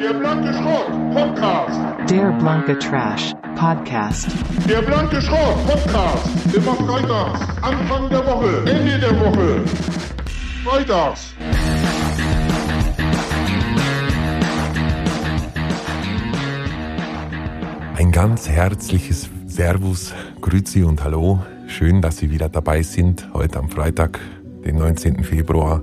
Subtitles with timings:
[0.00, 1.78] Der blanke Schrott Podcast.
[2.08, 4.28] Der blanke Trash Podcast.
[4.66, 6.56] Der blanke Schrott Podcast.
[6.56, 7.40] Immer freitags.
[7.60, 8.70] Anfang der Woche.
[8.70, 9.62] Ende der Woche.
[10.64, 11.34] Freitags.
[17.98, 21.44] Ein ganz herzliches Servus, Grüezi und Hallo.
[21.66, 24.18] Schön, dass Sie wieder dabei sind, heute am Freitag,
[24.64, 25.24] den 19.
[25.24, 25.82] Februar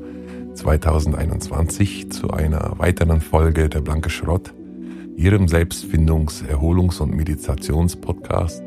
[0.57, 4.53] 2021, zu einer weiteren Folge der Blanke Schrott,
[5.15, 8.63] Ihrem Selbstfindungs-, Erholungs- und Meditationspodcast.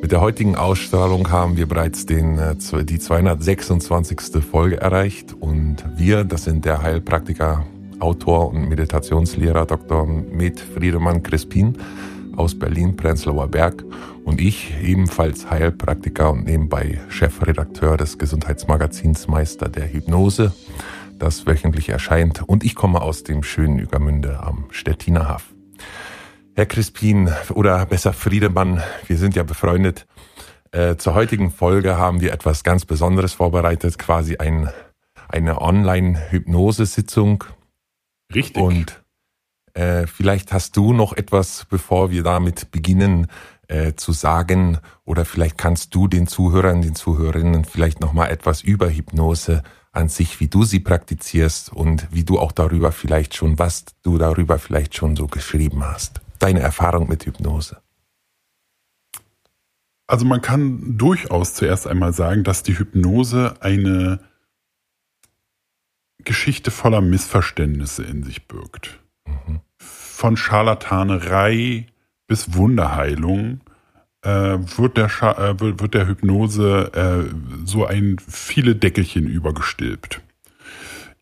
[0.00, 4.42] Mit der heutigen Ausstrahlung haben wir bereits den, äh, die 226.
[4.42, 7.64] Folge erreicht und wir, das sind der Heilpraktiker,
[8.00, 10.06] Autor und Meditationslehrer Dr.
[10.06, 11.76] Med Friedemann Crispin,
[12.36, 13.84] aus Berlin-Prenzlauer Berg
[14.24, 20.52] und ich, ebenfalls Heilpraktiker und nebenbei Chefredakteur des Gesundheitsmagazins Meister der Hypnose,
[21.22, 22.42] das wöchentlich erscheint.
[22.42, 25.54] Und ich komme aus dem schönen Übermünde am Stettiner Haff.
[26.54, 30.06] Herr Crispin oder besser Friedemann, wir sind ja befreundet.
[30.72, 34.68] Äh, zur heutigen Folge haben wir etwas ganz Besonderes vorbereitet, quasi ein,
[35.28, 37.44] eine Online-Hypnose-Sitzung.
[38.34, 38.62] Richtig.
[38.62, 39.02] Und
[39.74, 43.28] äh, vielleicht hast du noch etwas, bevor wir damit beginnen,
[43.68, 48.60] äh, zu sagen, oder vielleicht kannst du den Zuhörern, den Zuhörerinnen vielleicht noch mal etwas
[48.62, 49.62] über Hypnose
[49.92, 54.18] an sich, wie du sie praktizierst und wie du auch darüber vielleicht schon, was du
[54.18, 56.20] darüber vielleicht schon so geschrieben hast.
[56.38, 57.80] Deine Erfahrung mit Hypnose.
[60.06, 64.20] Also man kann durchaus zuerst einmal sagen, dass die Hypnose eine
[66.24, 69.00] Geschichte voller Missverständnisse in sich birgt.
[69.26, 69.60] Mhm.
[69.78, 71.86] Von Scharlatanerei
[72.26, 73.60] bis Wunderheilung
[74.22, 77.24] wird, der äh, wird der Hypnose äh,
[77.64, 80.20] so ein viele Deckelchen übergestülpt.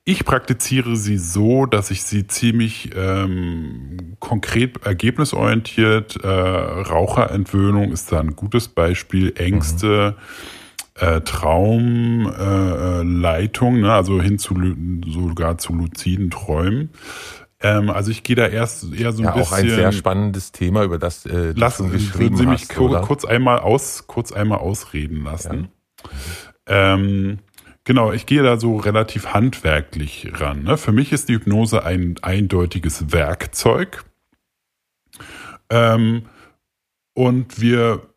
[0.05, 8.19] Ich praktiziere sie so, dass ich sie ziemlich ähm, konkret ergebnisorientiert, äh, Raucherentwöhnung ist da
[8.19, 10.17] ein gutes Beispiel, Ängste,
[10.97, 11.06] mhm.
[11.06, 14.56] äh, Traumleitung, äh, ne, also hin zu
[15.06, 16.88] sogar zu luziden Träumen.
[17.62, 19.53] Ähm, also ich gehe da erst eher so ein ja, bisschen.
[19.53, 23.06] Auch ein sehr spannendes Thema, über das äh, du lassen, geschrieben Sie mich hast, kurz,
[23.06, 25.69] kurz einmal aus, kurz einmal ausreden lassen.
[26.66, 26.94] Ja.
[26.94, 27.41] Ähm,
[27.84, 30.62] genau, ich gehe da so relativ handwerklich ran.
[30.62, 30.78] Ne?
[30.78, 34.04] Für mich ist die Hypnose ein eindeutiges Werkzeug.
[35.69, 36.22] Ähm,
[37.12, 38.09] und wir,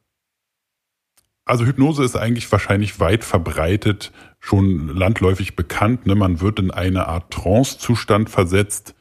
[1.44, 6.06] also Hypnose ist eigentlich wahrscheinlich weit verbreitet, schon landläufig bekannt.
[6.06, 6.16] Ne?
[6.16, 8.96] Man wird in eine Art Trance-Zustand versetzt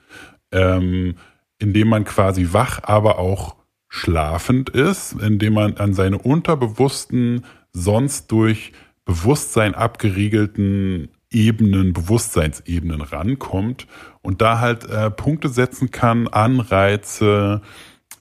[0.53, 1.17] ähm,
[1.59, 3.57] indem man quasi wach, aber auch
[3.89, 8.73] schlafend ist, indem man an seine unterbewussten, sonst durch
[9.05, 13.87] Bewusstsein abgeriegelten Ebenen, Bewusstseinsebenen rankommt
[14.21, 17.63] und da halt äh, Punkte setzen kann, Anreize,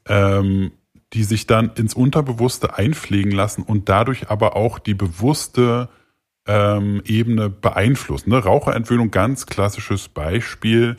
[0.08, 0.72] ähm,
[1.14, 5.90] die sich dann ins Unterbewusste einpflegen lassen und dadurch aber auch die bewusste
[6.48, 8.30] ähm, Ebene beeinflussen.
[8.30, 8.38] Ne?
[8.38, 10.96] Raucherentwöhnung, ganz klassisches Beispiel.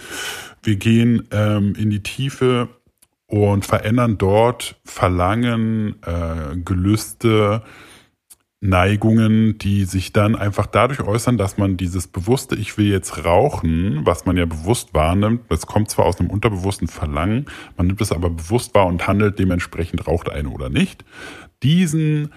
[0.63, 2.69] Wir gehen ähm, in die Tiefe
[3.27, 7.63] und verändern dort Verlangen, äh, Gelüste,
[8.61, 14.07] Neigungen, die sich dann einfach dadurch äußern, dass man dieses bewusste Ich will jetzt rauchen,
[14.07, 17.47] was man ja bewusst wahrnimmt, das kommt zwar aus einem unterbewussten Verlangen,
[17.77, 21.05] man nimmt es aber bewusst wahr und handelt dementsprechend, raucht eine oder nicht.
[21.65, 22.33] Diesen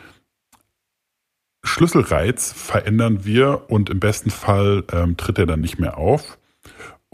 [1.63, 6.40] Schlüsselreiz verändern wir und im besten Fall ähm, tritt er dann nicht mehr auf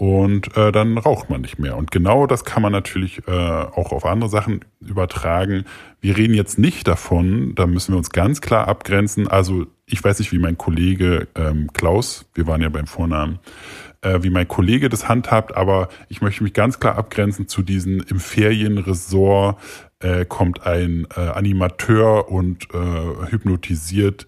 [0.02, 1.78] und äh, dann raucht man nicht mehr.
[1.78, 5.66] Und genau das kann man natürlich äh, auch auf andere Sachen übertragen.
[6.00, 9.28] Wir reden jetzt nicht davon, da müssen wir uns ganz klar abgrenzen.
[9.28, 13.38] Also ich weiß nicht, wie mein Kollege ähm, Klaus, wir waren ja beim Vornamen,
[14.02, 18.00] äh, wie mein Kollege das handhabt, aber ich möchte mich ganz klar abgrenzen zu diesen
[18.00, 19.60] im Ferienresort
[20.00, 24.26] äh, kommt ein äh, Animateur und äh, hypnotisiert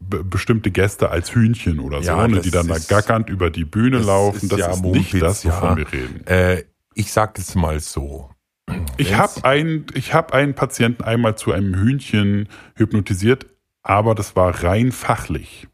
[0.00, 4.06] bestimmte Gäste als Hühnchen oder so, ne, die dann da gackernd über die Bühne das
[4.06, 4.48] laufen.
[4.48, 5.76] das ja, ist nicht das, wovon ja.
[5.76, 6.26] wir reden.
[6.26, 6.64] Äh,
[6.94, 8.30] ich sag es mal so.
[8.96, 13.46] Ich habe einen, ich habe einen Patienten einmal zu einem Hühnchen hypnotisiert,
[13.82, 15.68] aber das war rein fachlich.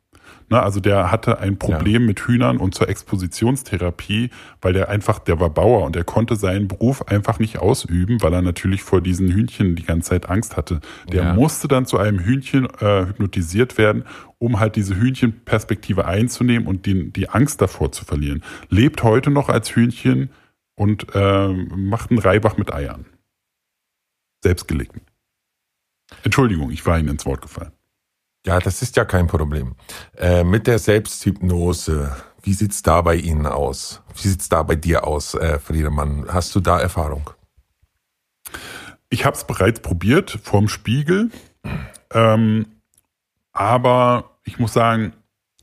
[0.48, 2.06] Ne, also der hatte ein Problem ja.
[2.06, 6.69] mit Hühnern und zur Expositionstherapie, weil der einfach, der war Bauer und er konnte seinen
[6.69, 10.81] Beruf einfach nicht ausüben, weil er natürlich vor diesen Hühnchen die ganze Zeit Angst hatte.
[11.10, 11.34] Der ja.
[11.34, 14.04] musste dann zu einem Hühnchen äh, hypnotisiert werden,
[14.38, 18.44] um halt diese Hühnchenperspektive einzunehmen und die, die Angst davor zu verlieren.
[18.69, 20.31] Lebt heute noch als Hühnchen
[20.76, 23.06] und äh, macht einen Reibach mit Eiern.
[24.44, 25.00] Selbstgelegten.
[26.22, 27.72] Entschuldigung, ich war Ihnen ins Wort gefallen.
[28.46, 29.75] Ja, das ist ja kein Problem.
[30.16, 34.02] Äh, mit der Selbsthypnose, Wie sieht's da bei Ihnen aus?
[34.14, 36.26] Wie sieht's da bei dir aus, äh, Friedemann?
[36.28, 37.28] Hast du da Erfahrung?
[39.10, 41.31] Ich habe es bereits probiert vorm Spiegel,
[42.14, 42.66] ähm,
[43.52, 45.12] aber ich muss sagen,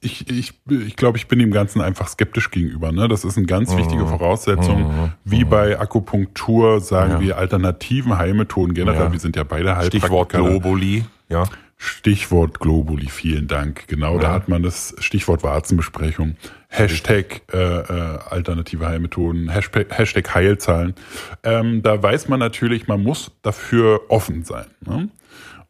[0.02, 2.92] ich, ich, ich glaube, ich bin dem Ganzen einfach skeptisch gegenüber.
[2.92, 3.08] Ne?
[3.08, 4.84] Das ist eine ganz wichtige Voraussetzung.
[4.84, 5.12] Mhm.
[5.24, 7.20] Wie bei Akupunktur sagen Ja.
[7.22, 9.06] wir alternativen Heilmethoden generell.
[9.06, 9.12] Ja.
[9.14, 10.60] Wir sind ja beide Stichwort Heilpraktiker.
[10.60, 11.46] Globuli, ja.
[11.86, 13.88] Stichwort Globuli, vielen Dank.
[13.88, 14.34] Genau, da Ja.
[14.34, 16.38] hat man das Stichwort Warzenbesprechung.
[16.70, 20.96] Hashtag äh, äh, alternative Heilmethoden, Hashtag, Hashtag Heilzahlen.
[21.44, 24.68] Ähm, da weiß man natürlich, man muss dafür offen sein.
[24.88, 25.10] Ne?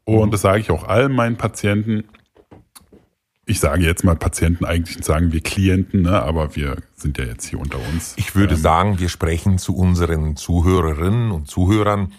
[0.05, 0.31] Und Mhm.
[0.31, 2.03] das sage ich auch allen meinen Patienten.
[3.45, 6.21] Ich sage jetzt mal Patienten, eigentlich sagen wir Klienten, ne?
[6.21, 8.13] aber wir sind ja jetzt hier unter uns.
[8.17, 12.13] Ich würde Ähm, sagen, wir sprechen zu unseren Zuhörerinnen und Zuhörern.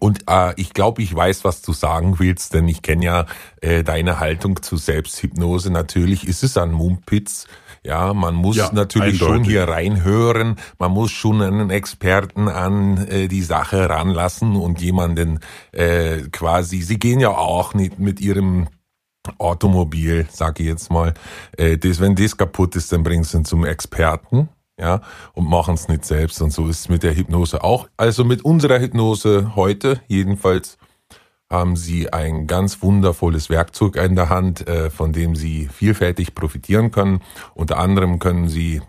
[0.00, 3.26] Und äh, ich glaube, ich weiß, was du sagen willst, denn ich kenne ja
[3.60, 5.70] äh, deine Haltung zu Selbsthypnose.
[5.70, 7.46] Natürlich ist es ein Mumpitz.
[7.84, 9.52] Ja, man muss Ja, natürlich schon eindeutig.
[9.52, 10.56] hier reinhören.
[10.80, 15.38] Man muss schon einen Experten an äh, die Sache ranlassen und jemanden
[15.70, 16.82] äh, quasi.
[16.82, 18.66] Sie gehen ja auch nicht mit ihrem
[19.38, 21.14] Automobil, sage ich jetzt mal.
[21.56, 25.00] Äh, das, wenn das kaputt ist, dann bringen sie ihn zum Experten, ja,
[25.32, 26.40] und machen es nicht selbst.
[26.42, 27.88] Und so ist es mit der Hypnose auch.
[27.96, 30.78] Also mit unserer Hypnose heute jedenfalls
[31.50, 36.90] haben Sie ein ganz wundervolles Werkzeug in der Hand, äh, von dem Sie vielfältig profitieren
[36.90, 37.20] können.
[37.54, 38.82] Unter anderem können Sie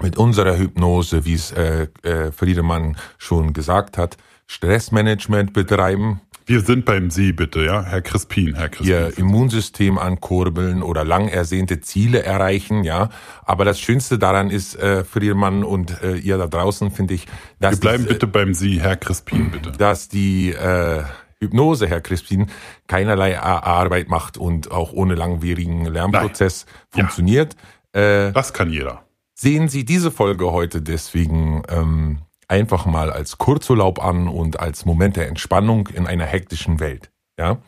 [0.00, 4.16] mit unserer Hypnose, wie es äh, äh, Friedemann schon gesagt hat,
[4.46, 8.88] Stressmanagement betreiben, Wir sind beim Sie, bitte, ja, Herr Crispin, Herr Crispin.
[8.88, 13.10] ihr Immunsystem ankurbeln oder lang ersehnte Ziele erreichen, ja.
[13.44, 17.26] Aber das Schönste daran ist, äh, Friedemann und äh, ihr da draußen, finde ich,
[17.60, 19.72] dass, Wir bleiben die, bitte beim Sie, Herr Crispin, bitte.
[19.72, 21.02] dass die äh,
[21.40, 22.46] Hypnose, Herr Crispin,
[22.86, 27.00] keinerlei Arbeit macht und auch ohne langwierigen Lernprozess Ja.
[27.02, 27.56] funktioniert.
[27.92, 29.04] Äh, Das kann jeder.
[29.34, 32.18] sehen Sie diese Folge heute deswegen ähm,
[32.52, 37.10] einfach mal als Kurzurlaub an und als Moment der Entspannung in einer hektischen Welt.
[37.38, 37.62] Ja,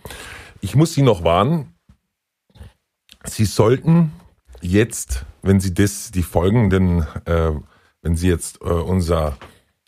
[0.61, 1.75] ich muss Sie noch warnen.
[3.25, 4.13] Sie sollten
[4.61, 7.53] jetzt, wenn Sie das, die folgenden, äh,
[8.03, 9.39] wenn Sie jetzt äh, unser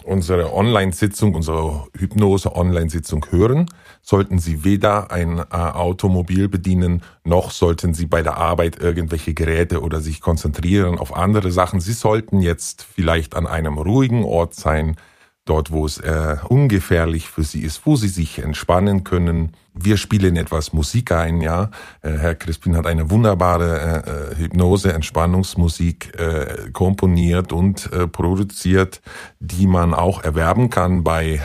[0.06, 3.67] unsere Online-Sitzung, unsere Hypnose-Online-Sitzung hören,
[4.03, 9.82] sollten Sie weder ein äh, Automobil bedienen, noch sollten Sie bei der Arbeit irgendwelche Geräte
[9.82, 11.81] oder sich konzentrieren auf andere Sachen.
[11.81, 14.97] Sie sollten jetzt vielleicht an einem ruhigen Ort sein,
[15.46, 19.52] dort wo es äh, ungefährlich für Sie ist, wo Sie sich entspannen können.
[19.72, 21.70] Wir spielen etwas Musik ein, ja.
[22.02, 29.00] Äh, Herr Crispin hat eine wunderbare äh, äh, Hypnose, Entspannungsmusik äh, komponiert und äh, produziert,
[29.38, 31.40] die man auch erwerben kann bei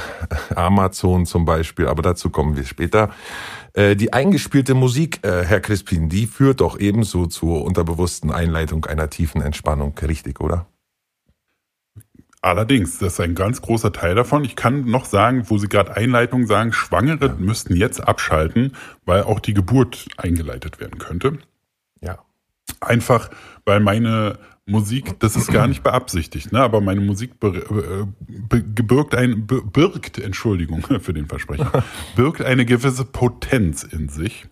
[0.56, 3.12] Amazon zum Beispiel, aber dazu kommen wir später.
[3.74, 9.09] Äh, die eingespielte Musik, äh, Herr Crispin, die führt doch ebenso zur unterbewussten Einleitung einer
[9.12, 10.65] tiefen Entspannung, richtig, oder?
[12.44, 14.44] Allerdings, das ist ein ganz großer Teil davon.
[14.44, 19.40] Ich kann noch sagen, wo Sie gerade Einleitung sagen, Schwangere müssten jetzt abschalten, weil auch
[19.40, 21.38] die Geburt eingeleitet werden könnte.
[22.02, 22.18] Ja.
[22.80, 23.30] Einfach,
[23.66, 26.62] weil meine Musik, das ist gar nicht beabsichtigt, ne?
[26.62, 31.84] aber meine Musik äh, be, birgt ein, birgt, Entschuldigung für den Versprecher,
[32.16, 34.48] birgt eine gewisse Potenz in sich.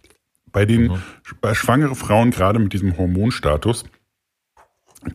[0.52, 1.00] Bei den,
[1.42, 3.86] bei schwangere Frauen, gerade mit diesem Hormonstatus,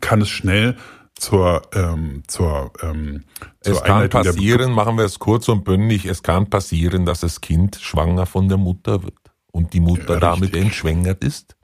[0.01, 0.77] kann es schnell
[1.17, 3.25] zur, ähm, zur, ähm,
[3.61, 7.07] zur Es kann Einleitung der passieren, machen wir es kurz und bündig, es kann passieren,
[7.07, 9.19] dass das Kind schwanger von der Mutter wird
[9.53, 11.57] und die Mutter Ja, damit entschwängert ist.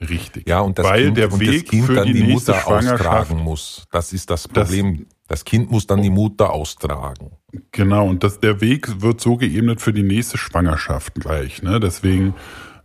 [0.00, 0.48] Richtig.
[0.48, 2.66] Ja, und das, Weil kind, der und Weg das Kind für dann die die, Mutter
[2.66, 3.86] austragen muss.
[3.90, 5.06] Das ist das Problem.
[5.28, 7.30] Das, Kind muss dann die Mutter austragen.
[7.72, 11.62] Genau, und das, der Weg wird so geebnet für die nächste Schwangerschaft gleich.
[11.62, 11.80] Ne?
[11.80, 12.34] Deswegen,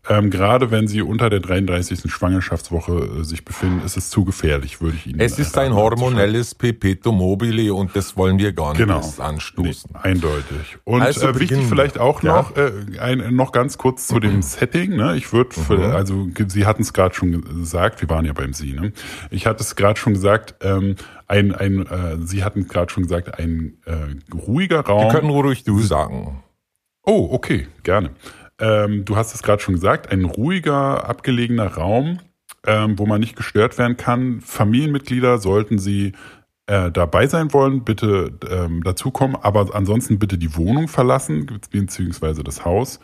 [0.10, 2.12] ähm, gerade wenn Sie unter der 33.
[2.12, 6.56] Schwangerschaftswoche äh, sich befinden, ist es zu gefährlich, würde ich Ihnen Es ist ein hormonelles
[6.56, 9.02] Perpetuum mobile und das wollen wir gar nicht Genau.
[9.20, 9.92] anstoßen.
[9.94, 10.78] Nee, eindeutig.
[10.84, 12.32] Und Also äh, wichtig vielleicht auch wir.
[12.34, 14.96] noch, äh, ein, noch ganz kurz zu dem Setting.
[14.96, 15.16] Ne?
[15.16, 15.56] Ich würde,
[15.94, 18.74] also ge- Sie hatten es gerade schon gesagt, wir waren ja beim Sie.
[18.74, 18.92] Ne?
[19.30, 20.96] Ich hatte es gerade schon gesagt, ähm,
[21.28, 23.94] ein, ein, äh, Sie hatten gerade schon gesagt, ein äh,
[24.36, 25.12] ruhiger Wir Raum.
[25.12, 26.44] können ruhig du sagen.
[27.04, 28.10] Oh, okay, gerne.
[28.60, 32.20] Ähm, du hast es gerade schon gesagt, ein ruhiger, abgelegener Raum,
[32.66, 34.42] ähm, wo man nicht gestört werden kann.
[34.42, 36.14] Familienmitglieder sollten sie
[36.68, 42.66] äh, dabei sein wollen, bitte ähm, dazukommen, aber ansonsten bitte die Wohnung verlassen, beziehungsweise das
[42.66, 43.00] Haus.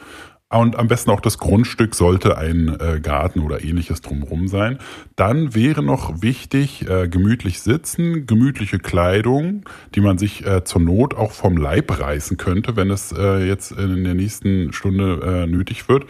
[0.50, 4.78] Und am besten auch das Grundstück sollte ein äh, Garten oder ähnliches drumherum sein.
[5.16, 11.16] Dann wäre noch wichtig, äh, gemütlich sitzen, gemütliche Kleidung, die man sich äh, zur Not
[11.16, 15.90] auch vom Leib reißen könnte, wenn es äh, jetzt in der nächsten Stunde äh, nötig
[15.90, 16.06] wird.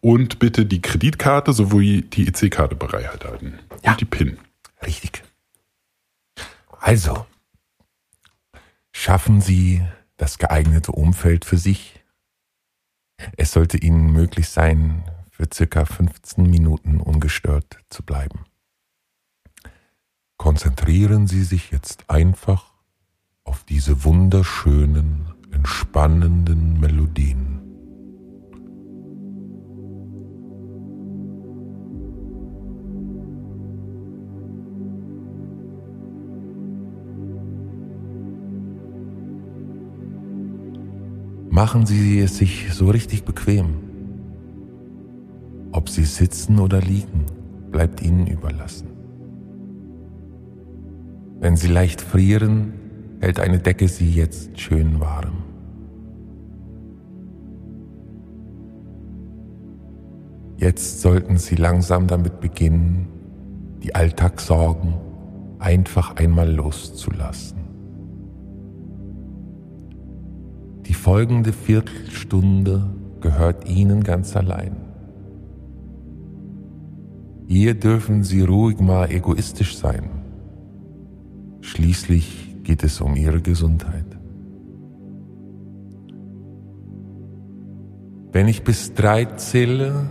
[0.00, 3.58] Und bitte die Kreditkarte sowie die EC-Karte bereithalten.
[3.84, 3.92] Ja.
[3.92, 4.38] Und die PIN.
[4.86, 5.24] Richtig.
[6.78, 7.26] Also,
[8.92, 9.82] schaffen Sie
[10.16, 11.99] das geeignete Umfeld für sich.
[13.36, 18.44] Es sollte Ihnen möglich sein, für circa 15 Minuten ungestört zu bleiben.
[20.36, 22.72] Konzentrieren Sie sich jetzt einfach
[23.44, 27.59] auf diese wunderschönen, entspannenden Melodien.
[41.60, 43.74] Machen Sie es sich so richtig bequem.
[45.72, 47.26] Ob Sie sitzen oder liegen,
[47.70, 48.88] bleibt Ihnen überlassen.
[51.38, 52.72] Wenn Sie leicht frieren,
[53.20, 55.42] hält eine Decke Sie jetzt schön warm.
[60.56, 63.06] Jetzt sollten Sie langsam damit beginnen,
[63.82, 64.94] die Alltagssorgen
[65.58, 67.58] einfach einmal loszulassen.
[70.90, 74.74] Die folgende Viertelstunde gehört Ihnen ganz allein.
[77.46, 80.10] Hier dürfen Sie ruhig mal egoistisch sein.
[81.60, 84.18] Schließlich geht es um Ihre Gesundheit.
[88.32, 90.10] Wenn ich bis drei zähle,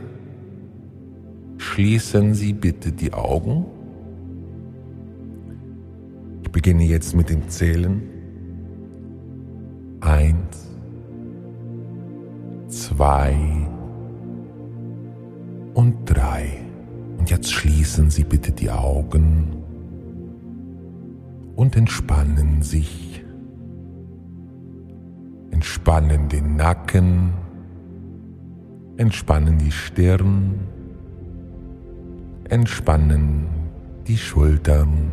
[1.58, 3.66] schließen Sie bitte die Augen.
[6.44, 8.02] Ich beginne jetzt mit dem Zählen.
[10.00, 10.69] Eins,
[13.00, 13.34] zwei
[15.74, 16.58] und drei.
[17.18, 19.64] Und jetzt schließen Sie bitte die Augen
[21.56, 23.24] und entspannen sich.
[25.52, 27.32] Entspannen den Nacken,
[28.98, 30.60] entspannen die Stirn,
[32.50, 33.48] entspannen
[34.08, 35.10] die Schultern.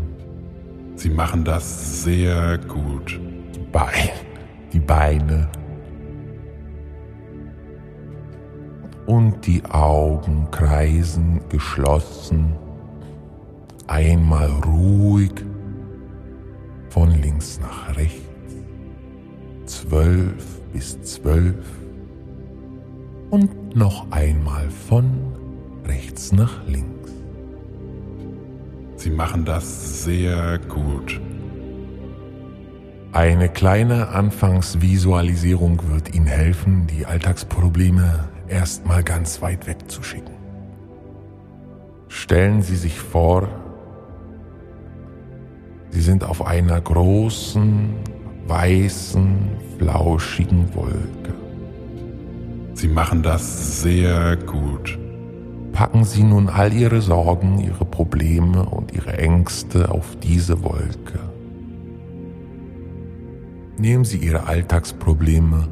[0.97, 3.21] Sie machen das sehr gut.
[3.55, 4.11] Die Beine,
[4.73, 5.49] die Beine
[9.06, 12.52] und die Augen kreisen geschlossen,
[13.86, 15.32] einmal ruhig
[16.90, 18.20] von links nach rechts,
[19.66, 21.64] zwölf bis zwölf
[23.30, 25.10] und noch einmal von
[25.86, 27.12] rechts nach links.
[28.96, 31.20] Sie machen das sehr gut.
[33.12, 40.34] Eine kleine Anfangsvisualisierung wird Ihnen helfen, die Alltagsprobleme erstmal ganz weit wegzuschicken.
[42.08, 43.48] Stellen Sie sich vor,
[45.90, 47.94] Sie sind auf einer großen,
[48.46, 49.38] weißen,
[49.78, 51.34] flauschigen Wolke.
[52.74, 54.98] Sie machen das sehr gut.
[55.72, 61.18] Packen Sie nun all Ihre Sorgen, Ihre Probleme und Ihre Ängste auf diese Wolke.
[63.78, 65.68] Nehmen Sie Ihre Alltagsprobleme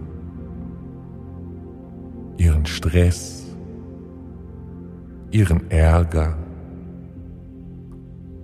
[2.36, 3.56] ihren Stress,
[5.30, 6.36] ihren Ärger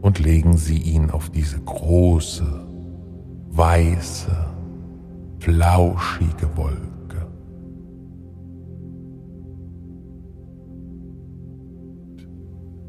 [0.02, 2.66] und legen sie ihn auf diese große,
[3.50, 4.30] weiße,
[5.40, 7.26] flauschige Wolke.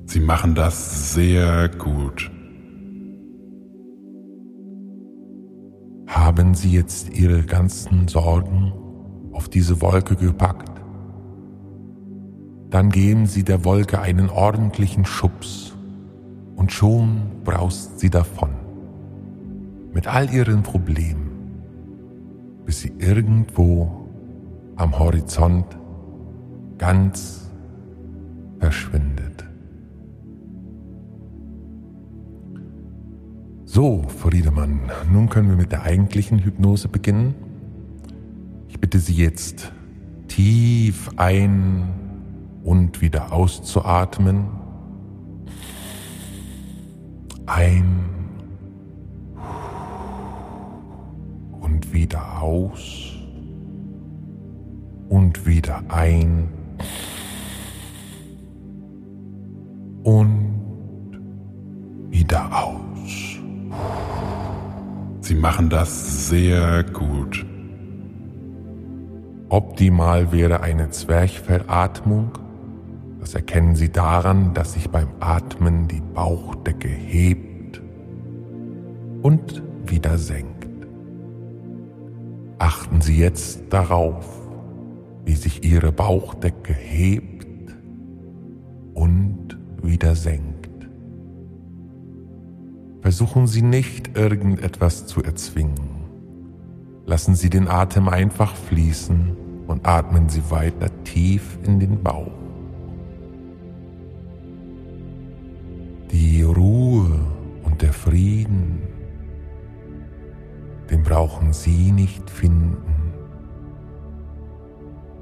[0.05, 2.29] Sie machen das sehr gut.
[6.07, 8.73] Haben Sie jetzt Ihre ganzen Sorgen
[9.31, 10.70] auf diese Wolke gepackt?
[12.71, 15.71] Dann geben Sie der Wolke einen ordentlichen Schubs
[16.61, 18.51] und schon braust sie davon.
[19.93, 21.31] Mit all ihren Problemen,
[22.65, 24.07] bis sie irgendwo
[24.75, 25.65] am Horizont
[26.77, 27.49] ganz
[28.59, 29.43] verschwindet.
[33.65, 37.33] So, Friedemann, nun können wir mit der eigentlichen Hypnose beginnen.
[38.67, 39.71] Ich bitte Sie jetzt
[40.27, 42.00] tief ein
[42.63, 44.47] und wieder auszuatmen.
[47.45, 48.05] Ein
[51.59, 53.15] und wieder aus
[55.09, 56.49] und wieder ein
[60.03, 60.61] und
[62.09, 63.37] wieder aus.
[65.21, 67.45] Sie machen das sehr gut.
[69.49, 72.31] Optimal wäre eine Zwerchfellatmung
[73.21, 77.79] das erkennen Sie daran, dass sich beim Atmen die Bauchdecke hebt
[79.21, 80.67] und wieder senkt.
[82.57, 84.25] Achten Sie jetzt darauf,
[85.23, 87.75] wie sich Ihre Bauchdecke hebt
[88.95, 90.89] und wieder senkt.
[93.01, 96.01] Versuchen Sie nicht irgendetwas zu erzwingen.
[97.05, 99.37] Lassen Sie den Atem einfach fließen
[99.67, 102.31] und atmen Sie weiter tief in den Bauch.
[106.11, 107.19] Die Ruhe
[107.63, 108.81] und der Frieden,
[110.89, 113.13] den brauchen Sie nicht finden.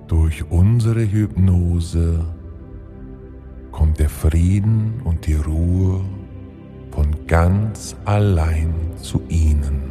[0.07, 2.25] Durch unsere Hypnose
[3.71, 6.01] kommt der Frieden und die Ruhe
[6.89, 9.81] von ganz allein zu Ihnen.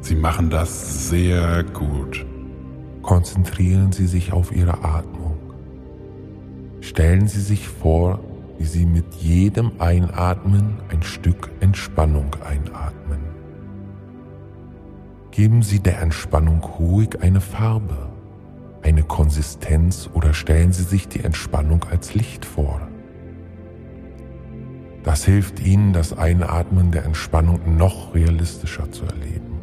[0.00, 2.26] Sie machen das sehr gut.
[3.02, 5.36] Konzentrieren Sie sich auf Ihre Atmung.
[6.80, 8.18] Stellen Sie sich vor,
[8.60, 13.20] wie Sie mit jedem Einatmen ein Stück Entspannung einatmen.
[15.30, 18.10] Geben Sie der Entspannung ruhig eine Farbe,
[18.82, 22.82] eine Konsistenz oder stellen Sie sich die Entspannung als Licht vor.
[25.04, 29.58] Das hilft Ihnen, das Einatmen der Entspannung noch realistischer zu erleben.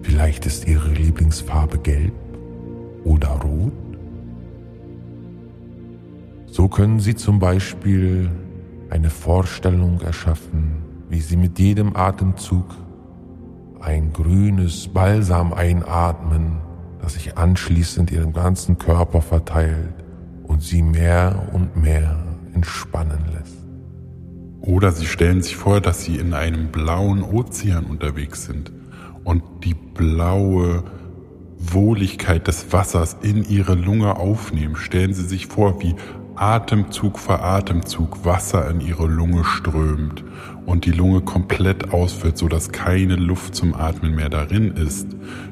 [0.00, 2.14] Vielleicht ist Ihre Lieblingsfarbe gelb
[3.04, 3.89] oder rot.
[6.60, 8.30] So können Sie zum Beispiel
[8.90, 12.66] eine Vorstellung erschaffen, wie Sie mit jedem Atemzug
[13.80, 16.58] ein grünes Balsam einatmen,
[17.00, 19.94] das sich anschließend Ihren ganzen Körper verteilt
[20.42, 23.56] und Sie mehr und mehr entspannen lässt.
[24.60, 28.70] Oder Sie stellen sich vor, dass Sie in einem blauen Ozean unterwegs sind
[29.24, 30.84] und die blaue
[31.56, 34.76] Wohligkeit des Wassers in Ihre Lunge aufnehmen.
[34.76, 35.94] Stellen Sie sich vor, wie
[36.40, 40.24] Atemzug für Atemzug Wasser in Ihre Lunge strömt
[40.64, 45.06] und die Lunge komplett ausfüllt, sodass keine Luft zum Atmen mehr darin ist.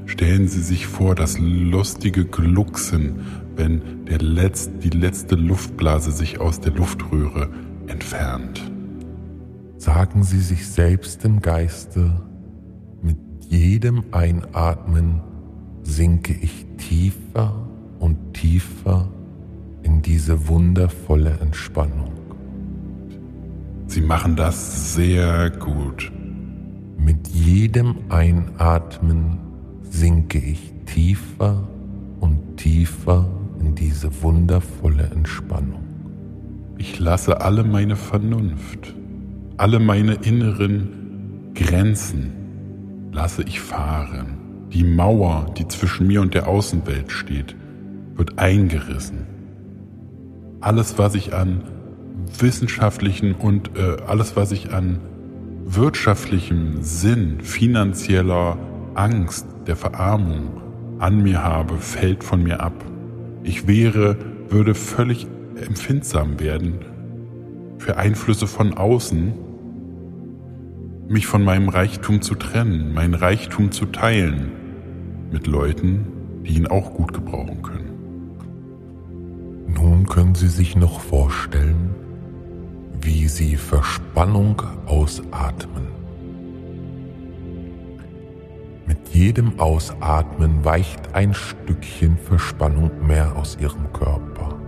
[0.07, 3.21] Stellen Sie sich vor, das lustige Glucksen,
[3.54, 7.50] wenn der Letz-, die letzte Luftblase sich aus der Luftröhre
[7.87, 8.62] entfernt.
[9.76, 12.23] Sagen Sie sich selbst im Geiste,
[13.02, 15.21] mit jedem Einatmen
[15.83, 19.11] sinke ich tiefer und tiefer
[19.88, 22.12] in diese wundervolle Entspannung.
[23.87, 26.12] Sie machen das sehr gut.
[26.98, 29.38] Mit jedem Einatmen
[29.83, 31.66] sinke ich tiefer
[32.20, 35.85] und tiefer in diese wundervolle Entspannung.
[36.77, 38.94] Ich lasse alle meine Vernunft,
[39.57, 42.35] alle meine inneren Grenzen
[43.11, 44.37] lasse ich fahren.
[44.70, 47.57] Die Mauer, die zwischen mir und der Außenwelt steht,
[48.16, 49.38] wird eingerissen.
[50.61, 51.62] Alles, was ich an
[52.38, 54.99] wissenschaftlichen und äh, alles, was ich an
[55.64, 58.59] wirtschaftlichem Sinn, finanzieller
[58.94, 60.62] Angst, der Verarmung
[60.99, 62.85] an mir habe, fällt von mir ab.
[63.42, 64.16] Ich wäre,
[64.49, 66.81] würde völlig empfindsam werden
[67.79, 69.33] für Einflüsse von außen,
[71.09, 74.51] mich von meinem Reichtum zu trennen, mein Reichtum zu teilen
[75.31, 76.07] mit Leuten,
[76.44, 77.78] die ihn auch gut gebrauchen können.
[79.68, 81.94] Nun können Sie sich noch vorstellen,
[83.00, 85.88] wie Sie Verspannung ausatmen.
[88.87, 94.59] Mit jedem Ausatmen weicht ein Stückchen Verspannung mehr aus Ihrem Körper.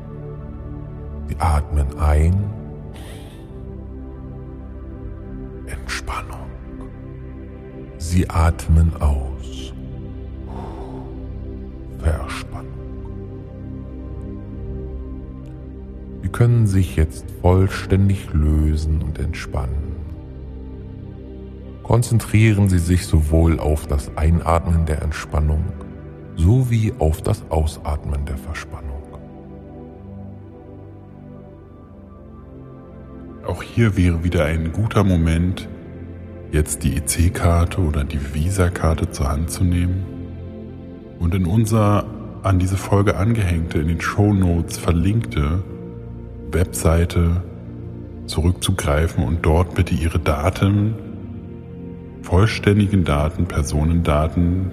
[1.28, 2.44] Sie atmen ein
[5.66, 6.50] Entspannung.
[7.98, 9.72] Sie atmen aus.
[11.98, 12.69] Verspannung.
[16.30, 19.96] Sie können sich jetzt vollständig lösen und entspannen.
[21.82, 25.64] Konzentrieren Sie sich sowohl auf das Einatmen der Entspannung
[26.36, 29.02] sowie auf das Ausatmen der Verspannung.
[33.44, 35.68] Auch hier wäre wieder ein guter Moment,
[36.52, 40.04] jetzt die EC-Karte oder die Visa-Karte zur Hand zu nehmen
[41.18, 42.06] und in unser
[42.44, 45.64] an diese Folge angehängte, in den Show Notes verlinkte
[46.52, 47.42] Webseite
[48.26, 50.94] zurückzugreifen und dort bitte Ihre Daten,
[52.22, 54.70] vollständigen Daten, Personendaten,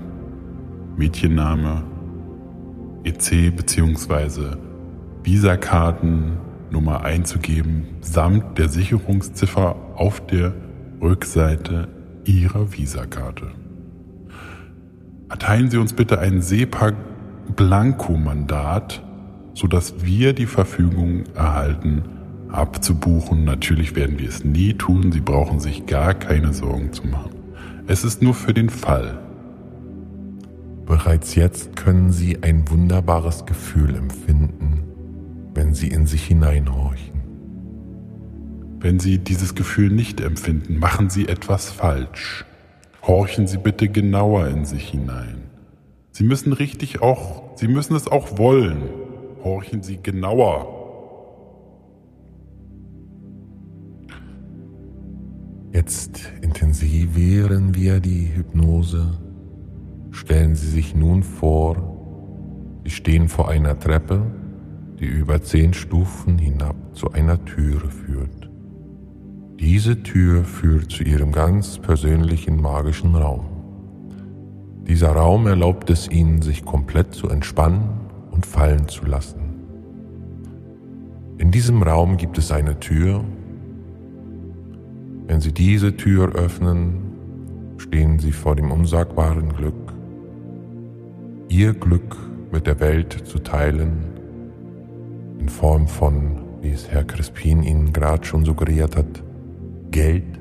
[0.96, 1.84] Mädchenname,
[3.04, 4.58] EC bzw.
[5.24, 6.38] Visakarten
[6.70, 10.54] Nummer einzugeben, samt der Sicherungsziffer auf der
[11.02, 11.88] Rückseite
[12.26, 13.48] Ihrer Visakarte.
[15.30, 16.94] Erteilen Sie uns bitte ein SEPA
[17.56, 19.04] Blanko-Mandat,
[19.58, 22.04] sodass wir die Verfügung erhalten,
[22.50, 23.44] abzubuchen.
[23.44, 25.12] Natürlich werden wir es nie tun.
[25.12, 27.32] Sie brauchen sich gar keine Sorgen zu machen.
[27.88, 29.18] Es ist nur für den Fall.
[30.86, 34.84] Bereits jetzt können Sie ein wunderbares Gefühl empfinden,
[35.56, 37.24] wenn Sie in sich hineinhorchen.
[38.80, 42.46] Wenn Sie dieses Gefühl nicht empfinden, machen Sie etwas falsch.
[43.02, 45.46] Horchen Sie bitte genauer in sich hinein.
[46.12, 49.07] Sie müssen richtig auch, Sie müssen es auch wollen.
[49.44, 50.74] Horchen Sie genauer.
[55.72, 59.18] Jetzt intensivieren wir die Hypnose.
[60.12, 61.76] Stellen Sie sich nun vor,
[62.84, 64.26] Sie stehen vor einer Treppe,
[65.00, 68.50] die über zehn Stufen hinab zu einer Türe führt.
[69.60, 73.46] Diese Tür führt zu Ihrem ganz persönlichen magischen Raum.
[74.88, 78.07] Dieser Raum erlaubt es Ihnen, sich komplett zu entspannen
[78.38, 79.40] und fallen zu lassen.
[81.40, 83.24] In diesem Raum gibt es eine Tür.
[85.26, 87.00] Wenn Sie diese Tür öffnen,
[87.78, 89.94] stehen Sie vor dem unsagbaren Glück,
[91.50, 92.16] Ihr Glück
[92.52, 94.04] mit der Welt zu teilen,
[95.40, 99.24] in Form von, wie es Herr Crispin Ihnen gerade schon suggeriert hat,
[99.90, 100.40] Geld,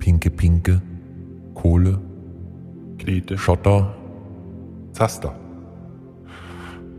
[0.00, 0.82] Pinke Pinke,
[1.54, 2.00] Kohle,
[2.98, 3.94] Knete, Schotter.
[4.92, 5.39] Zaster.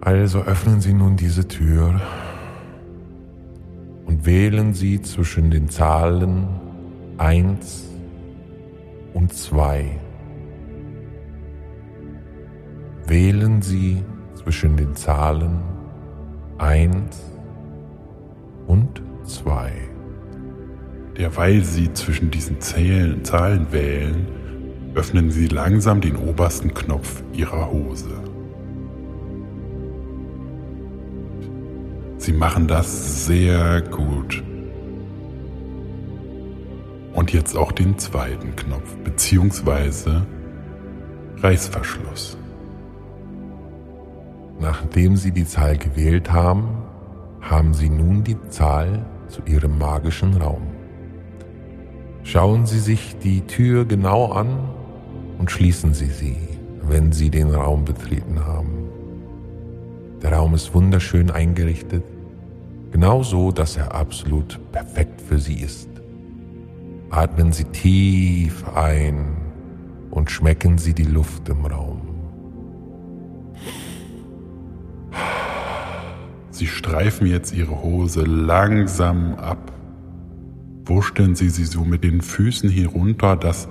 [0.01, 2.01] Also öffnen Sie nun diese Tür
[4.07, 6.47] und wählen Sie zwischen den Zahlen
[7.19, 7.85] 1
[9.13, 9.99] und 2.
[13.05, 15.61] Wählen Sie zwischen den Zahlen
[16.57, 17.21] 1
[18.65, 19.71] und 2.
[21.15, 24.25] Derweil Sie zwischen diesen Zählen, Zahlen wählen,
[24.95, 28.20] öffnen Sie langsam den obersten Knopf Ihrer Hose.
[32.21, 34.43] Sie machen das sehr gut.
[37.13, 40.27] Und jetzt auch den zweiten Knopf, beziehungsweise
[41.38, 42.38] Reißverschluss.
[44.60, 46.84] Nachdem Sie die Zahl gewählt haben,
[47.41, 50.67] haben Sie nun die Zahl zu Ihrem magischen Raum.
[52.21, 54.69] Schauen Sie sich die Tür genau an
[55.39, 56.38] und schließen Sie sie,
[56.84, 58.80] wenn Sie den Raum betreten haben.
[60.21, 62.03] Der Raum ist wunderschön eingerichtet,
[62.91, 65.89] genau so, dass er absolut perfekt für Sie ist.
[67.10, 69.38] Atmen Sie tief ein
[70.12, 72.01] und schmecken Sie die Luft im Raum.
[76.51, 79.71] Sie streifen jetzt Ihre Hose langsam ab.
[80.86, 83.67] Wurschteln Sie sie so mit den Füßen herunter, dass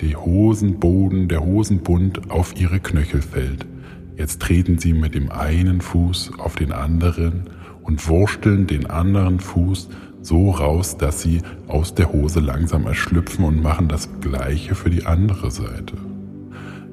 [0.00, 3.66] der Hosenboden, der Hosenbund auf Ihre Knöchel fällt.
[4.16, 7.44] Jetzt treten Sie mit dem einen Fuß auf den anderen
[7.82, 9.88] und wursteln den anderen Fuß
[10.20, 15.06] so raus, dass Sie aus der Hose langsam erschlüpfen und machen das gleiche für die
[15.06, 15.94] andere Seite.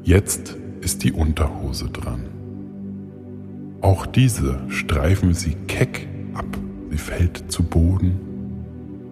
[0.03, 2.23] Jetzt ist die Unterhose dran.
[3.81, 6.45] Auch diese streifen Sie keck ab.
[6.89, 8.19] Sie fällt zu Boden.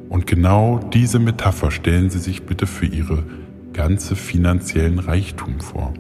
[0.10, 3.24] Und genau diese Metapher stellen Sie sich bitte für Ihre
[3.74, 5.94] ganze finanziellen Reichtum vor.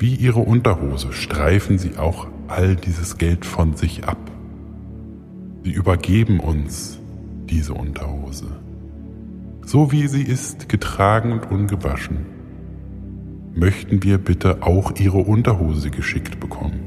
[0.00, 4.30] Wie Ihre Unterhose streifen Sie auch all dieses Geld von sich ab.
[5.62, 6.98] Sie übergeben uns
[7.50, 8.46] diese Unterhose.
[9.66, 12.24] So wie sie ist, getragen und ungewaschen,
[13.54, 16.80] möchten wir bitte auch Ihre Unterhose geschickt bekommen.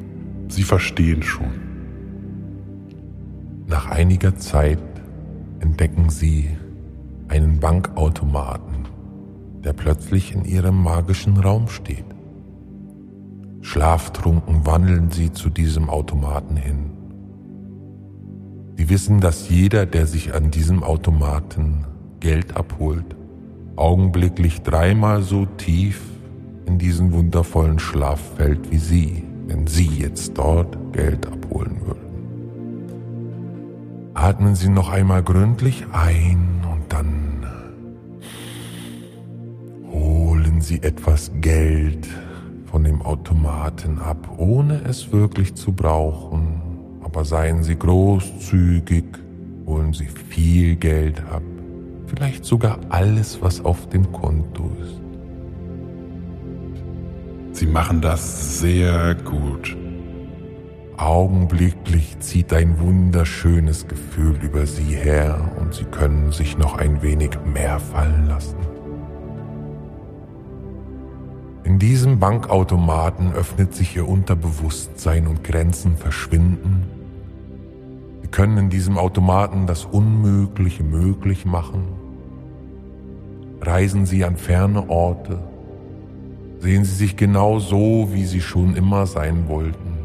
[0.48, 1.54] Sie verstehen schon.
[3.68, 4.82] Nach einiger Zeit
[5.60, 6.50] entdecken Sie
[7.28, 8.88] einen Bankautomaten,
[9.64, 12.13] der plötzlich in Ihrem magischen Raum steht.
[13.64, 16.92] Schlaftrunken wandeln Sie zu diesem Automaten hin.
[18.76, 21.86] Sie wissen, dass jeder, der sich an diesem Automaten
[22.20, 23.16] Geld abholt,
[23.78, 26.02] augenblicklich dreimal so tief
[26.66, 32.04] in diesen wundervollen Schlaf fällt wie Sie, wenn Sie jetzt dort Geld abholen würden.
[34.14, 37.46] Atmen Sie noch einmal gründlich ein und dann
[39.90, 42.10] holen Sie etwas Geld
[42.74, 46.60] von dem Automaten ab, ohne es wirklich zu brauchen.
[47.04, 49.04] Aber seien Sie großzügig,
[49.68, 51.44] holen Sie viel Geld ab,
[52.08, 55.00] vielleicht sogar alles, was auf dem Konto ist.
[57.52, 59.78] Sie machen das sehr gut.
[60.98, 67.38] Augenblicklich zieht ein wunderschönes Gefühl über Sie her und Sie können sich noch ein wenig
[67.46, 68.73] mehr fallen lassen.
[71.74, 76.84] In diesem Bankautomaten öffnet sich Ihr Unterbewusstsein und Grenzen verschwinden.
[78.22, 81.82] Sie können in diesem Automaten das Unmögliche möglich machen.
[83.60, 85.40] Reisen Sie an ferne Orte.
[86.60, 89.98] Sehen Sie sich genau so, wie Sie schon immer sein wollten.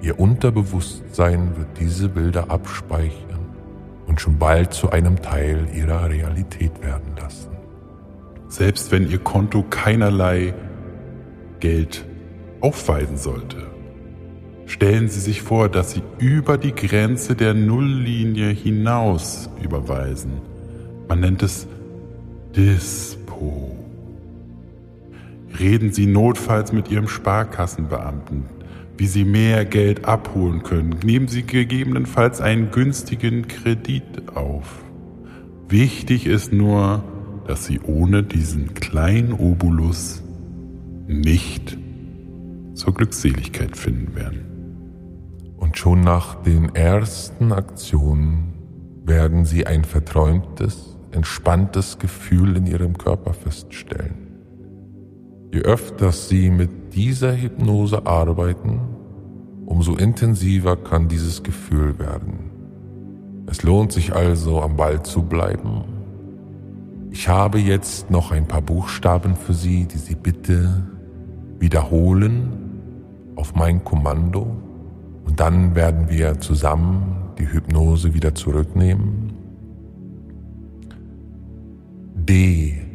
[0.00, 3.44] Ihr Unterbewusstsein wird diese Bilder abspeichern
[4.06, 7.50] und schon bald zu einem Teil ihrer Realität werden lassen.
[8.48, 10.54] Selbst wenn Ihr Konto keinerlei
[11.60, 12.04] Geld
[12.60, 13.56] aufweisen sollte.
[14.66, 20.42] Stellen Sie sich vor, dass Sie über die Grenze der Nulllinie hinaus überweisen.
[21.08, 21.66] Man nennt es
[22.54, 23.74] Dispo.
[25.58, 28.44] Reden Sie notfalls mit Ihrem Sparkassenbeamten,
[28.98, 30.96] wie Sie mehr Geld abholen können.
[31.02, 34.82] Nehmen Sie gegebenenfalls einen günstigen Kredit auf.
[35.68, 37.02] Wichtig ist nur,
[37.46, 40.22] dass Sie ohne diesen kleinen Obolus
[41.08, 41.78] nicht
[42.74, 44.44] zur Glückseligkeit finden werden.
[45.56, 48.52] Und schon nach den ersten Aktionen
[49.04, 54.28] werden Sie ein verträumtes, entspanntes Gefühl in Ihrem Körper feststellen.
[55.52, 58.80] Je öfter Sie mit dieser Hypnose arbeiten,
[59.64, 62.50] umso intensiver kann dieses Gefühl werden.
[63.46, 65.84] Es lohnt sich also, am Ball zu bleiben.
[67.10, 70.84] Ich habe jetzt noch ein paar Buchstaben für Sie, die Sie bitte
[71.58, 72.52] wiederholen
[73.36, 74.56] auf mein Kommando
[75.24, 79.32] und dann werden wir zusammen die Hypnose wieder zurücknehmen.
[82.14, 82.87] D.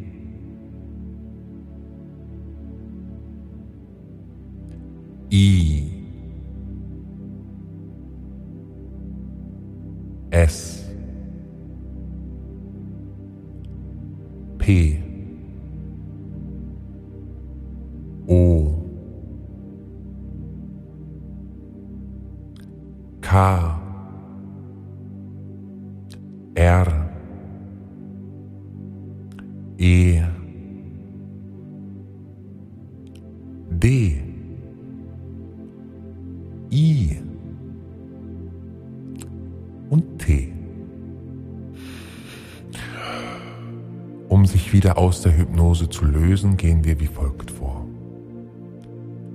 [46.14, 47.84] lösen, gehen wir wie folgt vor.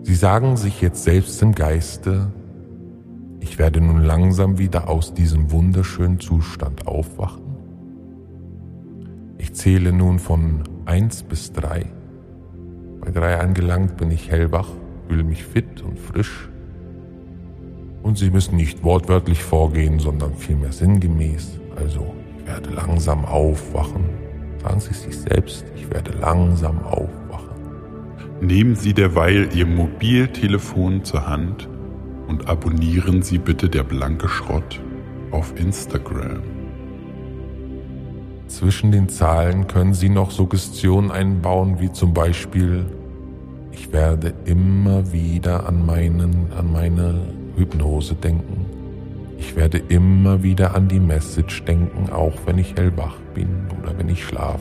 [0.02, 2.32] Sie sagen sich jetzt selbst im Geiste,
[3.42, 7.44] ich werde nun langsam wieder aus diesem wunderschönen Zustand aufwachen.
[9.38, 11.86] Ich zähle nun von 1 bis 3.
[13.02, 14.70] Bei 3 angelangt bin ich hellwach,
[15.08, 16.50] fühle mich fit und frisch.
[18.04, 21.60] Und Sie müssen nicht wortwörtlich vorgehen, sondern vielmehr sinngemäß.
[21.76, 24.29] Also, ich werde langsam aufwachen.
[24.62, 27.50] Sagen Sie sich selbst, ich werde langsam aufwachen.
[28.42, 31.68] Nehmen Sie derweil Ihr Mobiltelefon zur Hand
[32.28, 34.80] und abonnieren Sie bitte der blanke Schrott
[35.32, 36.42] auf Instagram.
[38.48, 42.86] Zwischen den Zahlen können Sie noch Suggestionen einbauen, wie zum Beispiel,
[43.72, 47.16] ich werde immer wieder an, meinen, an meine
[47.56, 48.79] Hypnose denken.
[49.40, 54.10] Ich werde immer wieder an die Message denken, auch wenn ich hellwach bin oder wenn
[54.10, 54.60] ich schlafe.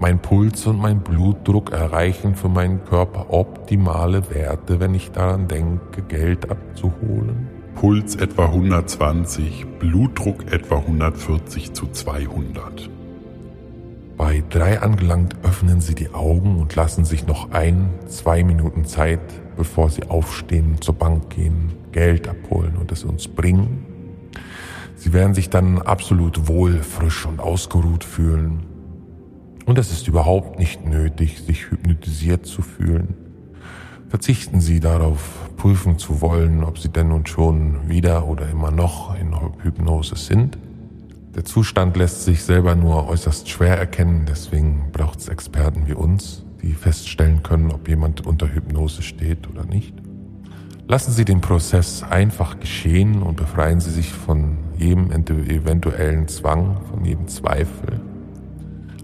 [0.00, 6.02] Mein Puls und mein Blutdruck erreichen für meinen Körper optimale Werte, wenn ich daran denke,
[6.02, 7.48] Geld abzuholen.
[7.76, 12.90] Puls etwa 120, Blutdruck etwa 140 zu 200.
[14.16, 19.20] Bei drei angelangt öffnen Sie die Augen und lassen sich noch ein, zwei Minuten Zeit,
[19.56, 23.84] bevor Sie aufstehen, zur Bank gehen, Geld abholen und es uns bringen.
[24.96, 28.64] Sie werden sich dann absolut wohl, frisch und ausgeruht fühlen
[29.66, 33.14] und es ist überhaupt nicht nötig, sich hypnotisiert zu fühlen.
[34.08, 39.18] Verzichten Sie darauf, prüfen zu wollen, ob Sie denn nun schon wieder oder immer noch
[39.18, 40.56] in Hypnose sind.
[41.34, 46.45] Der Zustand lässt sich selber nur äußerst schwer erkennen, deswegen braucht es Experten wie uns,
[46.66, 49.94] die feststellen können, ob jemand unter Hypnose steht oder nicht.
[50.88, 57.04] Lassen Sie den Prozess einfach geschehen und befreien Sie sich von jedem eventuellen Zwang, von
[57.04, 58.00] jedem Zweifel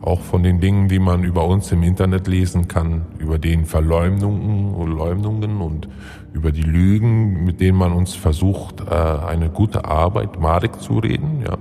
[0.03, 4.75] auch von den Dingen, die man über uns im Internet lesen kann, über den Verleumdungen
[4.75, 5.89] und Leumdungen und
[6.33, 11.45] über die Lügen, mit denen man uns versucht, äh, eine gute Arbeit madig zu reden.
[11.47, 11.57] Ja.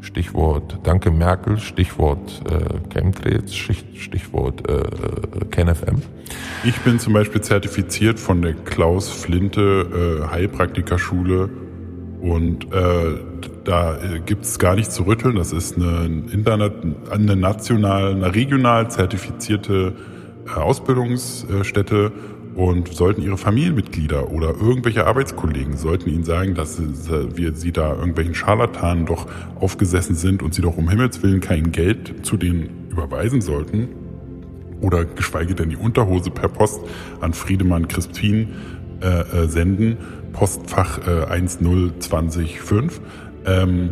[0.00, 4.82] Stichwort Danke Merkel, Stichwort äh, Chemtrails, Stichwort äh,
[5.50, 6.02] KenFM.
[6.64, 11.50] Ich bin zum Beispiel zertifiziert von der Klaus Flinte äh, Heilpraktikerschule
[12.20, 13.18] und äh,
[13.64, 15.36] da äh, gibt es gar nichts zu rütteln.
[15.36, 16.72] Das ist eine, Internet,
[17.10, 19.94] eine national, eine regional zertifizierte
[20.46, 22.12] äh, Ausbildungsstätte
[22.60, 26.78] und sollten ihre Familienmitglieder oder irgendwelche Arbeitskollegen sollten ihnen sagen, dass
[27.34, 29.26] wir sie da irgendwelchen Scharlatanen doch
[29.58, 33.88] aufgesessen sind und sie doch um Himmels Willen kein Geld zu denen überweisen sollten
[34.82, 36.82] oder geschweige denn die Unterhose per Post
[37.22, 38.48] an Friedemann Crispin
[39.00, 39.96] äh, äh, senden,
[40.34, 43.00] Postfach äh, 10205,
[43.46, 43.88] ähm,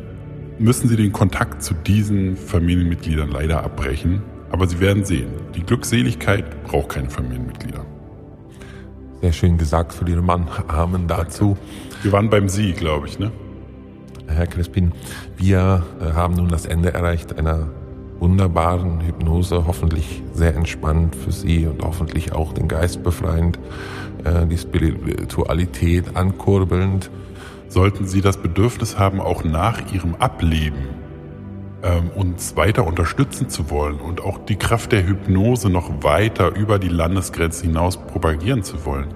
[0.59, 4.21] müssen sie den Kontakt zu diesen Familienmitgliedern leider abbrechen.
[4.51, 7.87] Aber sie werden sehen, die Glückseligkeit braucht keine Familienmitglieder.
[9.21, 10.47] Sehr schön gesagt für Ihren Mann.
[10.69, 11.57] Amen dazu.
[12.03, 13.33] Wir waren beim Sie, glaube ich, ne?
[14.29, 14.93] Herr Crispin,
[15.37, 17.69] wir äh, haben nun das Ende erreicht einer
[18.21, 23.59] wunderbaren Hypnose, hoffentlich sehr entspannt für Sie und hoffentlich auch den Geist befreiend,
[24.23, 27.11] äh, die Spiritualität ankurbelnd.
[27.69, 30.98] Sollten Sie das Bedürfnis haben, auch nach Ihrem Ableben
[31.83, 36.79] ähm, uns weiter unterstützen zu wollen und auch die Kraft der Hypnose noch weiter über
[36.79, 39.15] die Landesgrenzen hinaus propagieren zu wollen,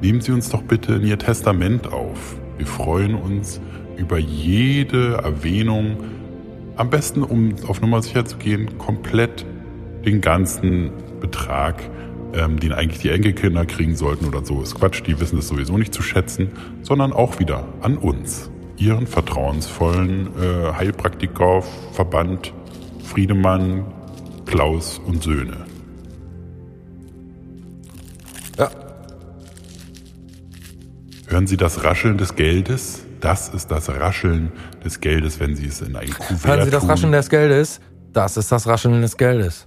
[0.00, 2.36] nehmen Sie uns doch bitte in Ihr Testament auf.
[2.56, 3.60] Wir freuen uns
[3.96, 5.96] über jede Erwähnung,
[6.76, 9.46] am besten, um auf Nummer sicher zu gehen, komplett
[10.04, 11.82] den ganzen Betrag,
[12.34, 14.60] ähm, den eigentlich die Enkelkinder kriegen sollten oder so.
[14.62, 16.50] Ist Quatsch, die wissen es sowieso nicht zu schätzen,
[16.82, 22.52] sondern auch wieder an uns, ihren vertrauensvollen äh, Heilpraktiker, Verband
[23.04, 23.84] Friedemann,
[24.46, 25.66] Klaus und Söhne.
[28.58, 28.70] Ja,
[31.26, 33.04] Hören Sie das Rascheln des Geldes?
[33.20, 34.52] Das ist das Rascheln
[34.84, 36.90] des Geldes, wenn Sie es in ein Kuvert Hören Sie das tun.
[36.90, 37.80] Rascheln des Geldes?
[38.12, 39.66] Das ist das Rascheln des Geldes.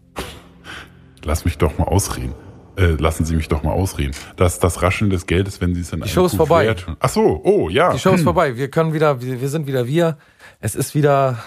[1.23, 2.33] Lass mich doch mal ausreden.
[2.77, 4.13] Äh, lassen Sie mich doch mal ausreden.
[4.35, 6.73] Das das Rascheln des Geldes, wenn Sie es in ein Show ist vorbei.
[6.75, 6.95] tun.
[6.99, 7.91] Ach so, oh ja.
[7.91, 8.55] Die Show ist vorbei.
[8.55, 10.17] Wir können wieder, wir, wir sind wieder wir.
[10.59, 11.39] Es ist wieder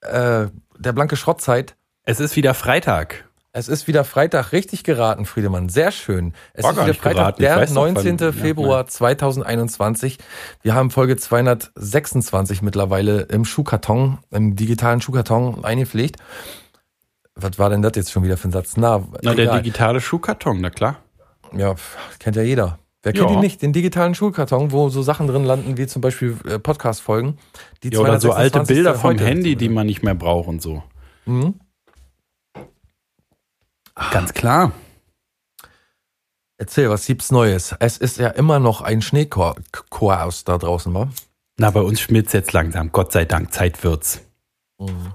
[0.00, 0.46] äh,
[0.78, 1.76] der blanke Schrottzeit.
[2.04, 3.28] Es ist wieder Freitag.
[3.54, 5.68] Es ist wieder Freitag, richtig geraten, Friedemann.
[5.68, 6.32] Sehr schön.
[6.54, 7.42] Es War ist wieder Freitag, geraten.
[7.42, 8.16] Der weiß doch, wann- 19.
[8.18, 10.18] ja, Februar 2021.
[10.62, 16.16] Wir haben Folge 226 mittlerweile im Schuhkarton, im digitalen Schuhkarton eingepflegt.
[17.34, 18.76] Was war denn das jetzt schon wieder für ein Satz?
[18.76, 20.96] Na, Na, der digitale Schuhkarton, na klar.
[21.56, 21.74] Ja,
[22.18, 22.78] kennt ja jeder.
[23.02, 23.34] Wer kennt Ja.
[23.34, 23.60] ihn nicht?
[23.62, 27.36] Den digitalen Schulkarton, wo so Sachen drin landen, wie zum Beispiel äh, Podcast-Folgen.
[27.82, 28.76] die Ja, oder so alte 226.
[28.76, 29.18] Bilder vom.
[29.18, 30.82] Handy, die man nicht mehr braucht und so.
[31.26, 31.58] Mhm.
[34.12, 34.72] Ganz klar.
[36.58, 37.74] Erzähl, was gibt's Neues?
[37.80, 41.08] Es ist ja immer noch ein Schneechaos da draußen, wa?
[41.58, 42.92] Na, bei uns schmilzt jetzt langsam.
[42.92, 44.20] Gott sei Dank, Zeit wird's.
[44.78, 45.14] Mhm.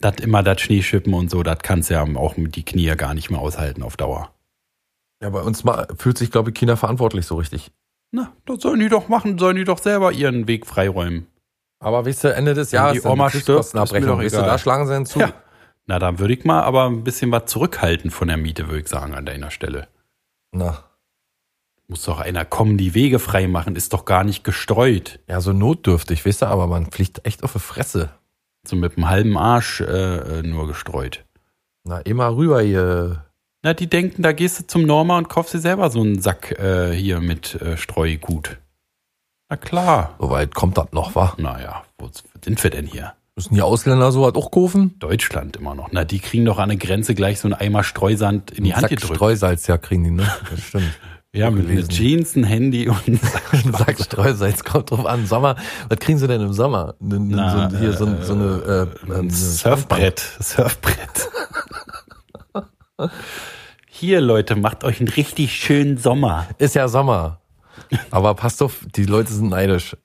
[0.00, 3.30] Das immer das Schneeschippen und so, das kannst ja auch mit die Knie gar nicht
[3.30, 4.32] mehr aushalten auf Dauer.
[5.22, 5.62] Ja, bei uns
[5.98, 7.70] fühlt sich, glaube ich, China verantwortlich so richtig.
[8.10, 11.26] Na, das sollen die doch machen, sollen die doch selber ihren Weg freiräumen.
[11.80, 15.20] Aber weißt du, Ende des Jahres die Oma stirbt, Weißt du, da schlagen sie hinzu.
[15.20, 15.32] Ja.
[15.86, 18.88] Na, dann würde ich mal aber ein bisschen was zurückhalten von der Miete, würde ich
[18.88, 19.88] sagen, an deiner Stelle.
[20.52, 20.84] Na,
[21.88, 25.20] Muss doch einer kommen, die Wege frei machen, ist doch gar nicht gestreut.
[25.28, 28.10] ja, so notdürftig, weißt du, aber man fliegt echt auf die Fresse.
[28.66, 29.84] So mit dem halben Arsch äh,
[30.40, 31.24] äh, nur gestreut.
[31.84, 33.24] Na, immer rüber hier.
[33.62, 36.58] Na, die denken, da gehst du zum Norma und kaufst dir selber so einen Sack
[36.58, 38.58] äh, hier mit äh, Streugut.
[39.48, 40.14] Na klar.
[40.18, 41.34] So weit kommt das noch, wa?
[41.38, 42.10] Naja, wo
[42.44, 43.14] sind wir denn hier?
[43.36, 44.98] Müssen die Ausländer so was auch kaufen?
[44.98, 45.88] Deutschland immer noch.
[45.92, 48.82] Na, die kriegen doch an der Grenze gleich so einen Eimer Streusand in die Hand
[48.82, 49.16] Sack gedrückt.
[49.16, 50.30] Streusalz, ja, kriegen die, ne?
[50.50, 50.98] Das stimmt.
[51.32, 51.88] Ja, mit, gelesen.
[51.90, 52.98] Jeans, ein Handy und
[53.52, 55.26] einen Sack Streusalz kommt drauf an.
[55.26, 55.56] Sommer,
[55.88, 56.94] was kriegen sie denn im Sommer?
[57.00, 60.18] N- Na, so, hier so, so eine, äh, ein eine Surfbrett.
[60.40, 61.28] Surfbrett.
[63.88, 66.46] Hier, Leute, macht euch einen richtig schönen Sommer.
[66.58, 67.40] Ist ja Sommer.
[68.10, 69.96] Aber passt auf, die Leute sind neidisch.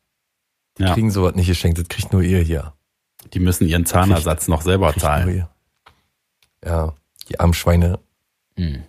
[0.77, 2.73] Ja, Kriegen sowas nicht geschenkt, das kriegt nur ihr hier.
[3.33, 5.47] die müssen ihren Zahnersatz noch selber Kriegt zahlen.
[6.65, 6.93] Ja,
[7.29, 7.99] die armen Schweine.
[8.57, 8.83] Hm.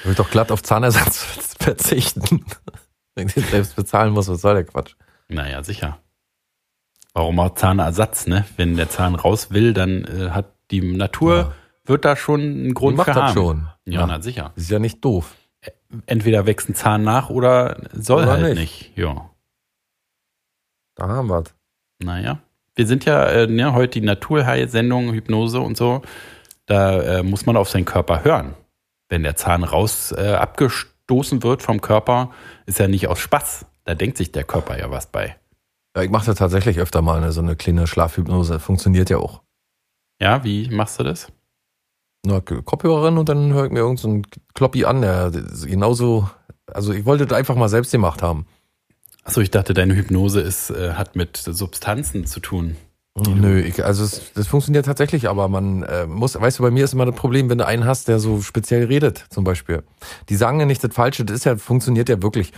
[0.00, 1.24] Ich will doch glatt auf Zahnersatz
[1.60, 2.44] verzichten.
[3.14, 4.94] Wenn ich selbst bezahlen muss, was soll der Quatsch?
[5.28, 5.98] Naja, sicher.
[7.12, 8.44] Warum auch Zahnersatz, ne?
[8.56, 11.52] Wenn der Zahn raus will, dann äh, hat die Natur, Ja.
[11.84, 13.34] wird da schon einen Grund macht für das haben.
[13.34, 13.68] schon.
[13.84, 14.06] Ja, Ja.
[14.06, 14.52] na sicher.
[14.56, 15.34] Ist ja nicht doof.
[16.06, 18.88] Entweder wächst ein Zahn nach oder soll Oder halt nicht.
[18.88, 18.98] nicht.
[18.98, 19.30] Ja.
[20.96, 21.54] Da haben wir's.
[22.02, 22.38] Naja.
[22.74, 26.02] Wir sind ja äh, ne, heute die Naturheilsendung, Hypnose und so.
[26.66, 28.54] Da äh, muss man auf seinen Körper hören.
[29.14, 32.32] Wenn der Zahn raus äh, abgestoßen wird vom Körper,
[32.66, 33.64] ist ja nicht aus Spaß.
[33.84, 35.36] Da denkt sich der Körper ja was bei.
[35.94, 38.58] Ja, ich mache da tatsächlich öfter mal eine, so eine kleine Schlafhypnose.
[38.58, 39.42] Funktioniert ja auch.
[40.20, 41.30] Ja, wie machst du das?
[42.26, 46.28] Nur Kopfhörerin und dann höre ich mir irgendeinen so Kloppi an, der genauso.
[46.66, 48.46] Also ich wollte das einfach mal selbst gemacht haben.
[49.22, 52.76] Achso, ich dachte, deine Hypnose ist, äh, hat mit Substanzen zu tun.
[53.16, 56.84] Nö, ich, also es, das funktioniert tatsächlich, aber man äh, muss, weißt du, bei mir
[56.84, 59.84] ist immer das Problem, wenn du einen hast, der so speziell redet, zum Beispiel.
[60.28, 62.52] Die sagen ja nicht das Falsche, das ist ja, funktioniert ja wirklich,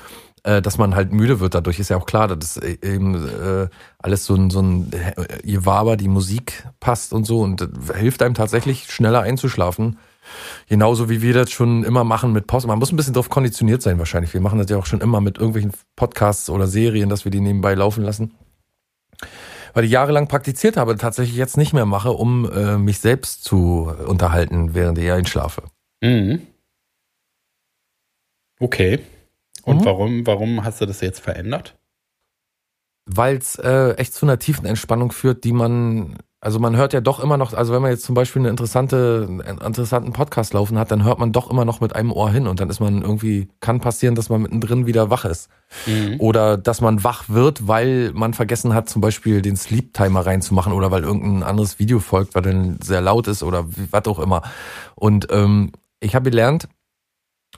[0.45, 3.17] äh, dass man halt müde wird dadurch, ist ja auch klar, das ist äh, eben
[3.17, 8.23] äh, alles so ein, so ein äh, Gewaber, die Musik passt und so und hilft
[8.23, 9.99] einem tatsächlich schneller einzuschlafen.
[10.69, 12.67] Genauso wie wir das schon immer machen mit Post.
[12.67, 14.33] Man muss ein bisschen darauf konditioniert sein wahrscheinlich.
[14.33, 17.41] Wir machen das ja auch schon immer mit irgendwelchen Podcasts oder Serien, dass wir die
[17.41, 18.33] nebenbei laufen lassen.
[19.77, 23.93] Weil ich jahrelang praktiziert habe, tatsächlich jetzt nicht mehr mache, um äh, mich selbst zu
[24.07, 25.65] unterhalten, während ich einschlafe.
[26.03, 26.47] Mhm.
[28.59, 29.01] Okay.
[29.65, 29.85] Und Mhm.
[29.85, 31.77] warum, warum hast du das jetzt verändert?
[33.05, 37.01] Weil es äh, echt zu einer tiefen Entspannung führt, die man, also man hört ja
[37.01, 40.79] doch immer noch, also wenn man jetzt zum Beispiel eine interessante, einen interessanten Podcast laufen
[40.79, 43.03] hat, dann hört man doch immer noch mit einem Ohr hin und dann ist man
[43.03, 45.49] irgendwie, kann passieren, dass man mittendrin wieder wach ist.
[45.87, 46.21] Mhm.
[46.21, 50.73] Oder dass man wach wird, weil man vergessen hat, zum Beispiel den Sleep Timer reinzumachen
[50.73, 54.43] oder weil irgendein anderes Video folgt, weil dann sehr laut ist oder was auch immer.
[54.95, 56.69] Und ähm, ich habe gelernt,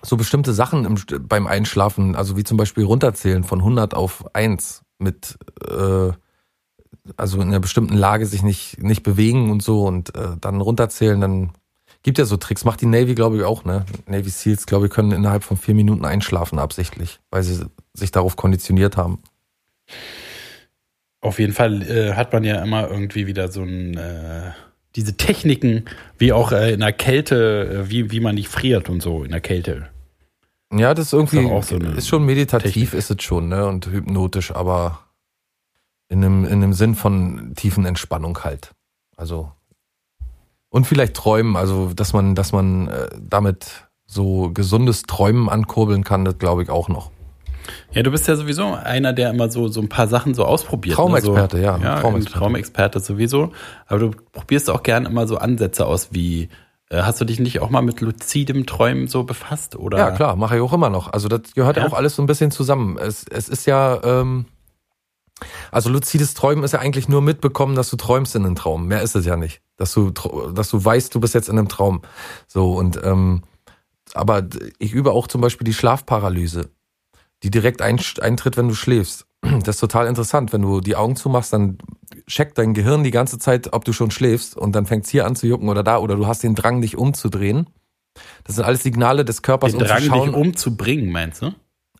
[0.03, 4.83] so bestimmte Sachen im, beim Einschlafen, also wie zum Beispiel runterzählen von 100 auf 1
[4.99, 6.13] mit, äh,
[7.17, 11.21] also in einer bestimmten Lage sich nicht, nicht bewegen und so und äh, dann runterzählen,
[11.21, 11.51] dann
[12.03, 12.65] gibt ja so Tricks.
[12.65, 13.85] Macht die Navy, glaube ich, auch, ne?
[14.07, 18.37] Navy Seals, glaube ich, können innerhalb von vier Minuten einschlafen absichtlich, weil sie sich darauf
[18.37, 19.23] konditioniert haben.
[21.21, 24.53] Auf jeden Fall äh, hat man ja immer irgendwie wieder so ein, äh,
[24.95, 25.85] diese Techniken,
[26.17, 29.33] wie auch äh, in der Kälte, äh, wie, wie man nicht friert und so in
[29.33, 29.89] der Kälte.
[30.73, 32.93] Ja, das ist irgendwie, Ist ist, so eine schon meditativ, Technik.
[32.95, 33.67] ist es schon, ne?
[33.67, 35.01] Und hypnotisch, aber
[36.09, 38.73] in einem, in einem Sinn von tiefen Entspannung halt.
[39.17, 39.53] Also.
[40.71, 46.25] Und vielleicht träumen, also dass man, dass man äh, damit so gesundes Träumen ankurbeln kann,
[46.25, 47.11] das glaube ich auch noch.
[47.93, 50.97] Ja, du bist ja sowieso einer, der immer so, so ein paar Sachen so ausprobiert.
[50.97, 51.63] Traumexperte, ne?
[51.63, 52.01] so, ja, Ja, Traumexperte.
[52.01, 52.39] Traumexperte.
[52.39, 53.53] Traumexperte sowieso.
[53.87, 56.49] Aber du probierst auch gern immer so Ansätze aus wie,
[56.91, 59.77] äh, hast du dich nicht auch mal mit luzidem Träumen so befasst?
[59.77, 59.99] Oder?
[59.99, 61.13] Ja, klar, mache ich auch immer noch.
[61.13, 61.87] Also das gehört Ja?
[61.87, 62.97] auch alles so ein bisschen zusammen.
[62.99, 64.47] Es, es ist ja, ähm,
[65.71, 68.87] also luzides Träumen ist ja eigentlich nur mitbekommen, dass du träumst in einem Traum.
[68.87, 69.61] Mehr ist es ja nicht.
[69.77, 72.03] Dass du, dass du weißt, du bist jetzt in einem Traum.
[72.47, 73.43] So und ähm,
[74.15, 74.47] aber
[74.79, 76.71] ich übe auch zum Beispiel die Schlafparalyse,
[77.43, 79.27] die direkt ein, eintritt, wenn du schläfst.
[79.63, 80.53] Das ist total interessant.
[80.53, 81.79] Wenn du die Augen zumachst, dann
[82.27, 85.37] checkt dein Gehirn die ganze Zeit, ob du schon schläfst und dann fängt's hier an
[85.37, 87.69] zu jucken oder da oder du hast den Drang, dich umzudrehen.
[88.43, 91.55] Das sind alles Signale des Körpers, Den um Drang, zu schauen, dich umzubringen, meinst du?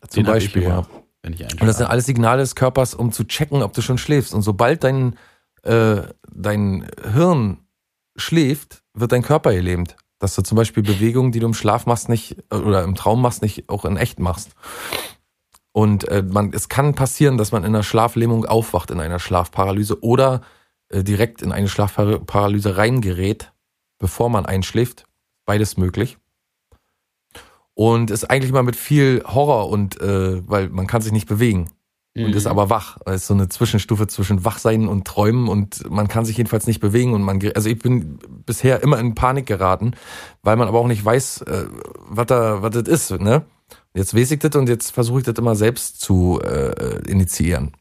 [0.07, 0.85] zum Den Beispiel, ja.
[1.21, 1.89] Wenn ich Und das sind einschlafe.
[1.91, 4.33] alles Signale des Körpers, um zu checken, ob du schon schläfst.
[4.33, 5.17] Und sobald dein,
[5.63, 6.01] äh,
[6.31, 7.57] dein Hirn
[8.15, 9.95] schläft, wird dein Körper gelähmt.
[10.19, 13.21] Dass du zum Beispiel Bewegungen, die du im Schlaf machst, nicht äh, oder im Traum
[13.21, 14.51] machst, nicht auch in echt machst.
[15.71, 20.01] Und äh, man, es kann passieren, dass man in einer Schlaflähmung aufwacht, in einer Schlafparalyse
[20.03, 20.41] oder
[20.89, 23.53] äh, direkt in eine Schlafparalyse reingerät,
[23.99, 25.05] bevor man einschläft.
[25.45, 26.17] Beides möglich.
[27.79, 31.69] Und ist eigentlich mal mit viel Horror und äh, weil man kann sich nicht bewegen
[32.13, 32.33] und Mhm.
[32.33, 32.97] ist aber wach.
[33.05, 36.81] Es ist so eine Zwischenstufe zwischen Wachsein und Träumen und man kann sich jedenfalls nicht
[36.81, 39.93] bewegen und man, also ich bin bisher immer in Panik geraten,
[40.41, 41.67] weil man aber auch nicht weiß, äh,
[41.99, 43.45] was da, was das ist, ne?
[43.93, 47.71] Jetzt weiß ich das und jetzt versuche ich das immer selbst zu äh, initiieren.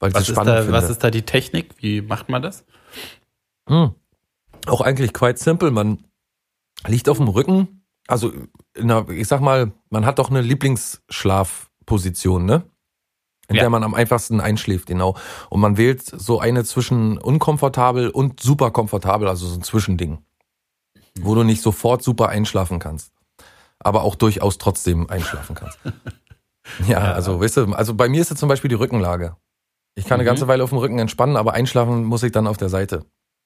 [0.00, 1.76] Was, ist da, was ist da die Technik?
[1.78, 2.64] Wie macht man das?
[3.68, 3.94] Hm.
[4.66, 5.70] Auch eigentlich quite simple.
[5.70, 6.02] Man
[6.86, 7.84] liegt auf dem Rücken.
[8.06, 8.32] Also,
[8.74, 12.64] in einer, ich sag mal, man hat doch eine Lieblingsschlafposition, ne?
[13.48, 13.62] In Ja.
[13.62, 15.16] der man am einfachsten einschläft, genau.
[15.50, 20.18] Und man wählt so eine zwischen unkomfortabel und super komfortabel, also so ein Zwischending.
[21.20, 23.12] Wo du nicht sofort super einschlafen kannst.
[23.78, 25.78] Aber auch durchaus trotzdem einschlafen kannst.
[26.88, 27.12] ja, Ja.
[27.12, 29.36] also, weißt du, also bei mir ist es zum Beispiel die Rückenlage.
[29.94, 30.28] Ich kann eine Mhm.
[30.28, 33.04] ganze Weile auf dem Rücken entspannen, aber einschlafen muss ich dann auf der Seite.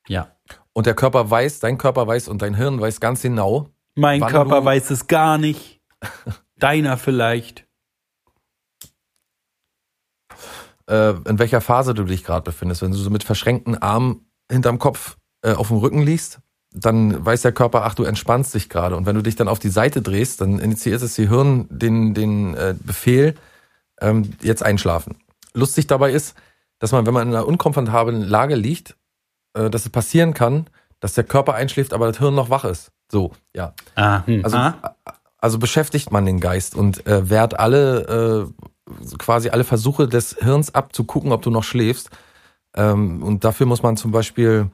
[0.08, 0.28] Ja.
[0.72, 4.64] Und der Körper weiß, dein Körper weiß und dein Hirn weiß ganz genau, Mein Körper
[4.64, 5.80] weiß es gar nicht.
[6.58, 7.68] Deiner vielleicht.
[10.88, 12.82] äh, in welcher Phase du dich gerade befindest.
[12.82, 16.40] Wenn du so mit verschränkten Armen hinterm Kopf äh, auf dem Rücken liegst,
[16.72, 18.96] dann weiß der Körper, ach, du entspannst dich gerade.
[18.96, 22.54] Und wenn du dich dann auf die Seite drehst, dann initiiert das Gehirn den, den
[22.54, 23.34] äh, Befehl,
[24.00, 25.18] ähm, jetzt einschlafen.
[25.54, 26.34] Lustig dabei ist,
[26.78, 28.96] dass man, wenn man in einer unkomfortablen Lage liegt,
[29.54, 30.68] äh, dass es passieren kann,
[31.00, 32.90] dass der Körper einschläft, aber das Hirn noch wach ist.
[33.10, 33.72] So, ja.
[33.94, 34.44] Ah, hm.
[34.44, 34.94] Also, ah.
[35.38, 40.74] also beschäftigt man den Geist und äh, wehrt alle, äh, quasi alle Versuche des Hirns
[40.74, 42.10] ab, zu gucken, ob du noch schläfst.
[42.74, 44.70] Ähm, und dafür muss man zum Beispiel,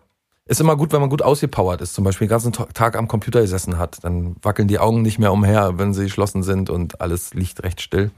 [0.47, 3.09] ist immer gut, wenn man gut ausgepowert ist, zum Beispiel den ganzen Ta- Tag am
[3.09, 4.03] Computer gesessen hat.
[4.03, 7.81] Dann wackeln die Augen nicht mehr umher, wenn sie geschlossen sind und alles liegt recht
[7.81, 8.11] still.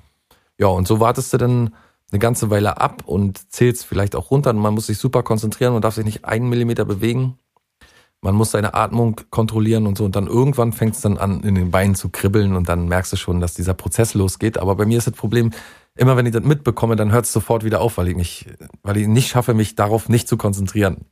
[0.58, 1.74] Ja, und so wartest du dann
[2.12, 5.74] eine ganze Weile ab und zählst vielleicht auch runter und man muss sich super konzentrieren
[5.74, 7.38] und darf sich nicht einen Millimeter bewegen.
[8.22, 10.04] Man muss seine Atmung kontrollieren und so.
[10.04, 13.12] Und dann irgendwann fängt es dann an, in den Beinen zu kribbeln und dann merkst
[13.12, 14.58] du schon, dass dieser Prozess losgeht.
[14.58, 15.52] Aber bei mir ist das Problem,
[15.96, 18.46] immer wenn ich das mitbekomme, dann hört es sofort wieder auf, weil ich mich,
[18.82, 21.06] weil ich nicht schaffe, mich darauf nicht zu konzentrieren.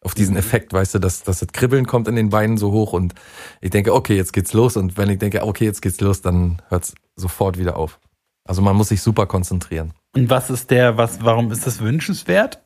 [0.00, 2.92] Auf diesen Effekt, weißt du, dass, dass das Kribbeln kommt in den Beinen so hoch
[2.92, 3.14] und
[3.60, 4.76] ich denke, okay, jetzt geht's los.
[4.76, 7.98] Und wenn ich denke, okay, jetzt geht's los, dann hört es sofort wieder auf.
[8.48, 9.92] Also man muss sich super konzentrieren.
[10.16, 12.62] Und was ist der, was, warum ist das wünschenswert,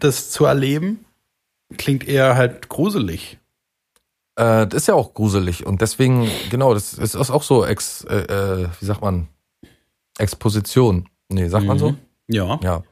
[0.00, 1.04] das zu erleben?
[1.76, 3.38] Klingt eher halt gruselig.
[4.36, 8.16] Äh, das ist ja auch gruselig und deswegen, genau, das ist, auch so, Ex, äh,
[8.16, 9.28] äh, wie sagt man,
[10.18, 11.06] Exposition.
[11.28, 11.90] Nee, sagt man so?
[11.90, 11.98] Mhm.
[12.28, 12.58] Ja.
[12.62, 12.82] Ja.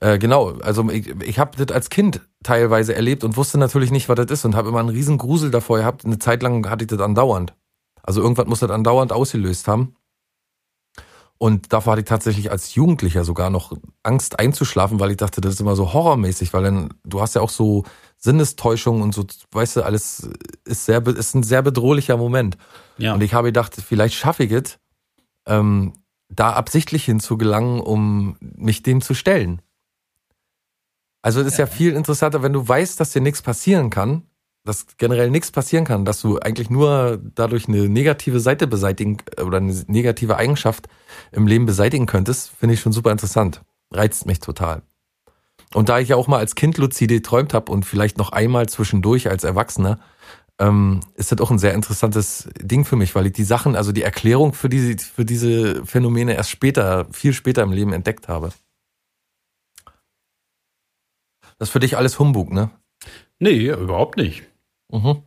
[0.00, 4.10] Äh, genau, also ich, ich habe das als Kind teilweise erlebt und wusste natürlich nicht,
[4.10, 6.04] was das ist und habe immer einen riesen Grusel davor gehabt.
[6.04, 7.54] Eine Zeit lang hatte ich das andauernd.
[8.02, 9.96] Also irgendwas muss das andauernd ausgelöst haben.
[11.38, 13.72] Und davor hatte ich tatsächlich als Jugendlicher sogar noch
[14.02, 17.40] Angst einzuschlafen, weil ich dachte, das ist immer so horrormäßig, weil dann, du hast ja
[17.40, 17.84] auch so
[18.16, 20.28] Sinnestäuschung und so, weißt du, alles
[20.64, 22.56] ist sehr, ist ein sehr bedrohlicher Moment.
[22.98, 23.14] Ja.
[23.14, 24.78] Und ich habe gedacht, vielleicht schaffe ich es,
[25.46, 25.92] ähm,
[26.28, 29.60] da absichtlich hinzugelangen, um mich dem zu stellen.
[31.20, 31.66] Also es ist ja.
[31.66, 34.22] viel interessanter, wenn du weißt, dass dir nichts passieren kann,
[34.64, 39.58] dass generell nichts passieren kann, dass du eigentlich nur dadurch eine negative Seite beseitigen oder
[39.58, 40.88] eine negative Eigenschaft
[41.32, 43.62] im Leben beseitigen könntest, finde ich schon super interessant.
[43.92, 44.82] Reizt mich total.
[45.74, 48.68] Und da ich ja auch mal als Kind luzide geträumt habe und vielleicht noch einmal
[48.68, 49.98] zwischendurch als Erwachsener,
[50.58, 53.92] ähm, ist das auch ein sehr interessantes Ding für mich, weil ich die Sachen, also
[53.92, 58.50] die Erklärung für diese, für diese Phänomene erst später, viel später im Leben entdeckt habe.
[61.58, 62.70] Das ist für dich alles Humbug, ne?
[63.38, 64.44] Nee, überhaupt nicht.
[64.90, 65.22] Mhm.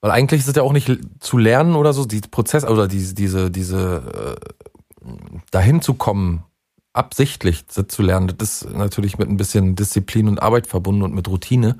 [0.00, 0.90] Weil eigentlich ist es ja auch nicht
[1.20, 5.08] zu lernen oder so, die Prozess oder diese, diese, diese äh,
[5.50, 6.44] dahin zu kommen,
[6.92, 11.28] absichtlich zu lernen, das ist natürlich mit ein bisschen Disziplin und Arbeit verbunden und mit
[11.28, 11.78] Routine.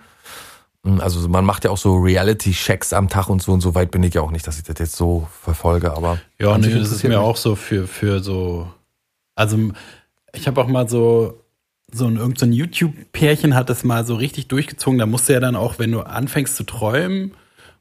[0.82, 4.02] Also man macht ja auch so Reality-Checks am Tag und so und so weit bin
[4.02, 6.18] ich ja auch nicht, dass ich das jetzt so verfolge, aber.
[6.38, 8.68] Ja, nee, das ist mir auch so für, für so.
[9.34, 9.58] Also
[10.34, 11.43] ich habe auch mal so,
[11.94, 14.98] so ein irgendein YouTube-Pärchen hat das mal so richtig durchgezogen.
[14.98, 17.32] Da musst du ja dann auch, wenn du anfängst zu träumen,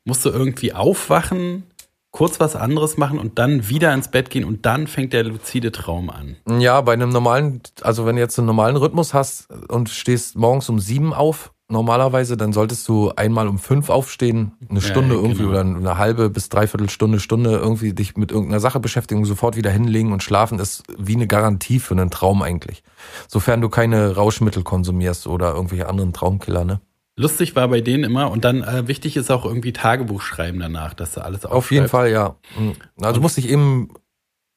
[0.05, 1.63] musst du irgendwie aufwachen,
[2.11, 5.71] kurz was anderes machen und dann wieder ins Bett gehen und dann fängt der luzide
[5.71, 6.35] Traum an.
[6.59, 10.69] Ja, bei einem normalen, also wenn du jetzt einen normalen Rhythmus hast und stehst morgens
[10.69, 15.43] um sieben auf, normalerweise, dann solltest du einmal um fünf aufstehen, eine Stunde ja, irgendwie
[15.43, 15.49] genau.
[15.49, 19.71] oder eine halbe bis dreiviertel Stunde, Stunde irgendwie dich mit irgendeiner Sache beschäftigen, sofort wieder
[19.71, 22.83] hinlegen und schlafen ist wie eine Garantie für einen Traum eigentlich.
[23.27, 26.79] Sofern du keine Rauschmittel konsumierst oder irgendwelche anderen Traumkiller, ne?
[27.15, 30.95] Lustig war bei denen immer und dann äh, wichtig ist auch irgendwie Tagebuch schreiben danach,
[30.95, 31.87] dass du alles Auf jeden.
[31.87, 32.37] Fall, ja.
[32.57, 32.73] Mhm.
[32.99, 33.89] Also du musst dich eben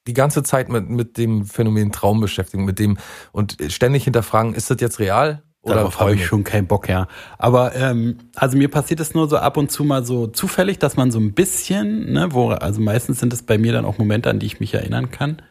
[0.06, 2.96] die ganze Zeit mit, mit dem Phänomen Traum beschäftigen, mit dem
[3.32, 5.42] und ständig hinterfragen, ist das jetzt real?
[5.66, 7.08] Oder Darauf habe ich schon keinen Bock, ja.
[7.38, 10.96] Aber ähm, also mir passiert es nur so ab und zu mal so zufällig, dass
[10.96, 14.30] man so ein bisschen, ne, wo, also meistens sind es bei mir dann auch Momente,
[14.30, 15.42] an die ich mich erinnern kann,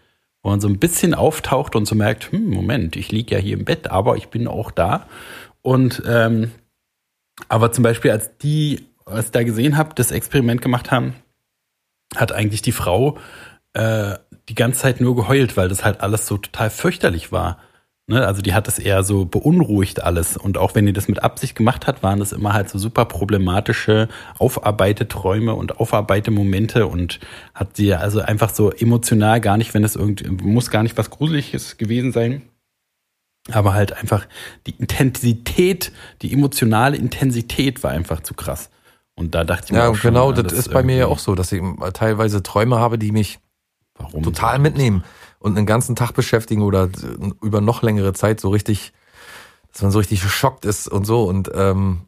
[0.41, 3.57] wo man so ein bisschen auftaucht und so merkt, hm, Moment, ich lieg ja hier
[3.57, 5.05] im Bett, aber ich bin auch da.
[5.61, 6.51] Und ähm,
[7.49, 11.15] aber zum Beispiel, als die, als ich da gesehen habe, das Experiment gemacht haben,
[12.15, 13.17] hat eigentlich die Frau
[13.73, 14.15] äh,
[14.47, 17.57] die ganze Zeit nur geheult, weil das halt alles so total fürchterlich war.
[18.07, 18.25] Ne?
[18.25, 20.37] Also die hat das eher so beunruhigt alles.
[20.37, 23.05] Und auch wenn die das mit Absicht gemacht hat, waren das immer halt so super
[23.05, 27.19] problematische, aufarbeitete Träume und aufarbeitete Momente und
[27.55, 31.09] hat sie also einfach so emotional gar nicht, wenn es irgendwie, muss gar nicht was
[31.09, 32.43] Gruseliges gewesen sein.
[33.51, 34.27] Aber halt einfach
[34.65, 35.91] die Intensität,
[36.21, 38.69] die emotionale Intensität war einfach zu krass.
[39.15, 41.07] Und da dachte ich mir Ja, auch schon, genau, ja, das, ist bei mir ja
[41.07, 41.61] auch so, dass ich
[41.93, 43.39] teilweise Träume habe, die mich
[43.97, 44.23] Warum?
[44.23, 45.03] total mitnehmen
[45.39, 46.89] und einen ganzen Tag beschäftigen oder
[47.41, 48.93] über noch längere Zeit so richtig,
[49.71, 51.23] dass man so richtig geschockt ist und so.
[51.23, 52.07] Und ähm,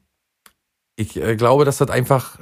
[0.95, 2.39] ich äh, glaube, dass das einfach,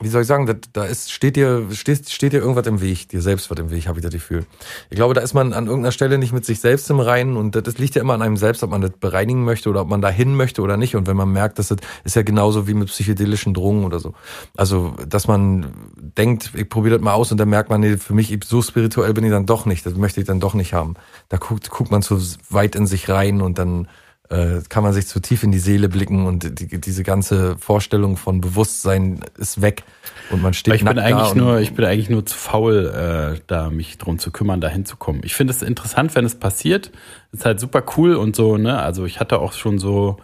[0.00, 3.08] wie soll ich sagen, das, da ist, steht dir, steht, steht dir irgendwas im Weg,
[3.08, 4.46] dir selbst was im Weg, habe ich das Gefühl.
[4.90, 7.54] Ich glaube, da ist man an irgendeiner Stelle nicht mit sich selbst im Reinen und
[7.54, 10.00] das liegt ja immer an einem selbst, ob man das bereinigen möchte oder ob man
[10.00, 10.96] da hin möchte oder nicht.
[10.96, 14.14] Und wenn man merkt, dass das ist ja genauso wie mit psychedelischen Drogen oder so.
[14.56, 18.14] Also, dass man denkt, ich probiere das mal aus und dann merkt man, nee, für
[18.14, 20.94] mich so spirituell bin ich dann doch nicht, das möchte ich dann doch nicht haben.
[21.28, 22.20] Da guckt, guckt man zu
[22.50, 23.88] weit in sich rein und dann
[24.30, 28.16] äh, kann man sich zu tief in die Seele blicken und die, diese ganze Vorstellung
[28.16, 29.84] von Bewusstsein ist weg
[30.30, 33.40] und man steht Aber ich bin eigentlich nur, ich bin eigentlich nur zu faul, äh,
[33.46, 35.22] da mich drum zu kümmern, da hinzukommen.
[35.24, 36.90] Ich finde es interessant, wenn es passiert.
[37.32, 38.78] Ist halt super cool und so, ne?
[38.78, 40.18] Also ich hatte auch schon so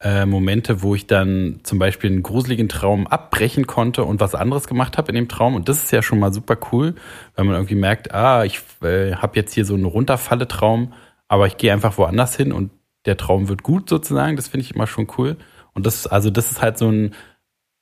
[0.00, 4.66] äh, Momente, wo ich dann zum Beispiel einen gruseligen Traum abbrechen konnte und was anderes
[4.66, 5.54] gemacht habe in dem Traum.
[5.54, 6.94] Und das ist ja schon mal super cool,
[7.36, 10.92] weil man irgendwie merkt, ah, ich äh, habe jetzt hier so einen Runterfalle-Traum,
[11.28, 12.70] aber ich gehe einfach woanders hin und
[13.06, 14.36] der Traum wird gut sozusagen.
[14.36, 15.36] Das finde ich immer schon cool.
[15.74, 17.14] Und das, also das ist halt so ein,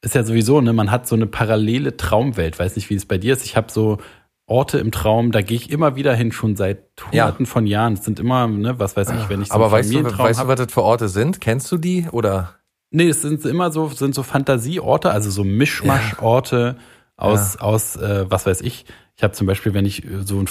[0.02, 2.58] ist ja sowieso, ne, man hat so eine parallele Traumwelt.
[2.58, 3.44] Weiß nicht, wie es bei dir ist.
[3.44, 3.98] Ich habe so
[4.46, 6.78] Orte im Traum, da gehe ich immer wieder hin, schon seit
[7.12, 7.24] Ja.
[7.26, 7.92] hunderten von Jahren.
[7.94, 10.48] Es sind immer, ne, was weiß ich, wenn ich so Aber weißt du, weißt du,
[10.48, 11.40] was das für Orte sind?
[11.40, 12.56] Kennst du die oder?
[12.90, 16.76] Nee, es sind immer so, sind so Fantasieorte, also so Mischmaschorte
[17.16, 18.86] aus, aus äh, was weiß ich.
[19.16, 20.48] Ich habe zum Beispiel, wenn ich so ein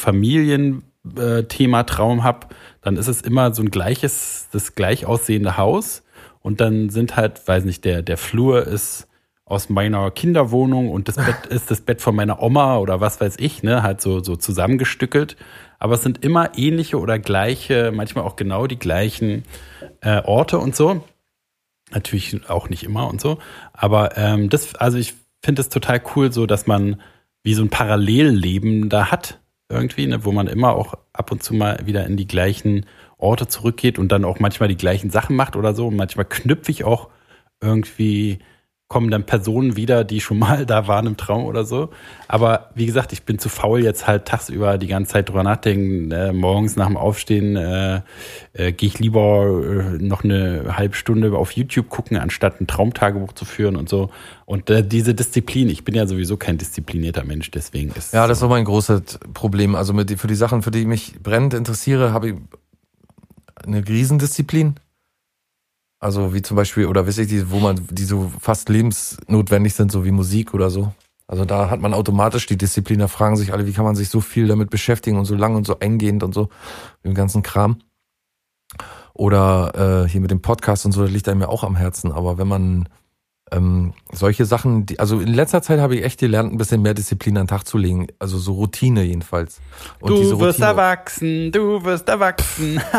[1.18, 2.48] äh, Thema Traum habe,
[2.82, 6.04] dann ist es immer so ein gleiches, das gleich aussehende Haus.
[6.42, 9.08] Und dann sind halt, weiß nicht, der, der Flur ist
[9.46, 13.38] aus meiner Kinderwohnung und das Bett ist das Bett von meiner Oma oder was weiß
[13.40, 15.36] ich, ne, halt so, so zusammengestückelt.
[15.80, 19.44] Aber es sind immer ähnliche oder gleiche, manchmal auch genau die gleichen
[20.02, 21.04] äh, Orte und so.
[21.92, 23.40] Natürlich auch nicht immer und so.
[23.74, 27.02] Aber ähm, das, also ich finde es total cool, so dass man
[27.42, 29.40] wie so ein Parallelleben da hat,
[29.70, 32.86] irgendwie, ne, wo man immer auch ab und zu mal wieder in die gleichen
[33.18, 35.88] Orte zurückgeht und dann auch manchmal die gleichen Sachen macht oder so.
[35.88, 37.10] Und manchmal knüpfe ich auch
[37.62, 38.40] irgendwie
[38.90, 41.92] kommen dann Personen wieder, die schon mal da waren im Traum oder so.
[42.28, 46.12] Aber wie gesagt, ich bin zu faul, jetzt halt tagsüber die ganze Zeit drüber nachdenken.
[46.12, 48.02] Äh, morgens nach dem Aufstehen äh,
[48.54, 53.34] äh, gehe ich lieber äh, noch eine halbe Stunde auf YouTube gucken, anstatt ein Traumtagebuch
[53.34, 54.10] zu führen und so.
[54.46, 58.40] Und äh, diese Disziplin, ich bin ja sowieso kein disziplinierter Mensch, deswegen ist Ja, das
[58.40, 59.76] ist auch mein großes Problem.
[59.76, 62.36] Also mit, für die Sachen, für die ich mich brennend interessiere, habe ich
[63.64, 64.80] eine Riesendisziplin.
[66.00, 69.92] Also wie zum Beispiel, oder weiß ich, die, wo man, die so fast lebensnotwendig sind,
[69.92, 70.94] so wie Musik oder so.
[71.28, 74.10] Also da hat man automatisch die Disziplin, da fragen sich alle, wie kann man sich
[74.10, 76.50] so viel damit beschäftigen und so lang und so eingehend und so,
[77.04, 77.80] mit dem ganzen Kram.
[79.14, 82.12] Oder äh, hier mit dem Podcast und so, das liegt einem ja auch am Herzen.
[82.12, 82.90] Aber wenn man
[83.52, 86.94] ähm, solche Sachen, die, also in letzter Zeit habe ich echt gelernt, ein bisschen mehr
[86.94, 88.08] Disziplin an den Tag zu legen.
[88.20, 89.60] Also so Routine jedenfalls.
[90.00, 92.82] Und du wirst Routine- erwachsen, du wirst erwachsen.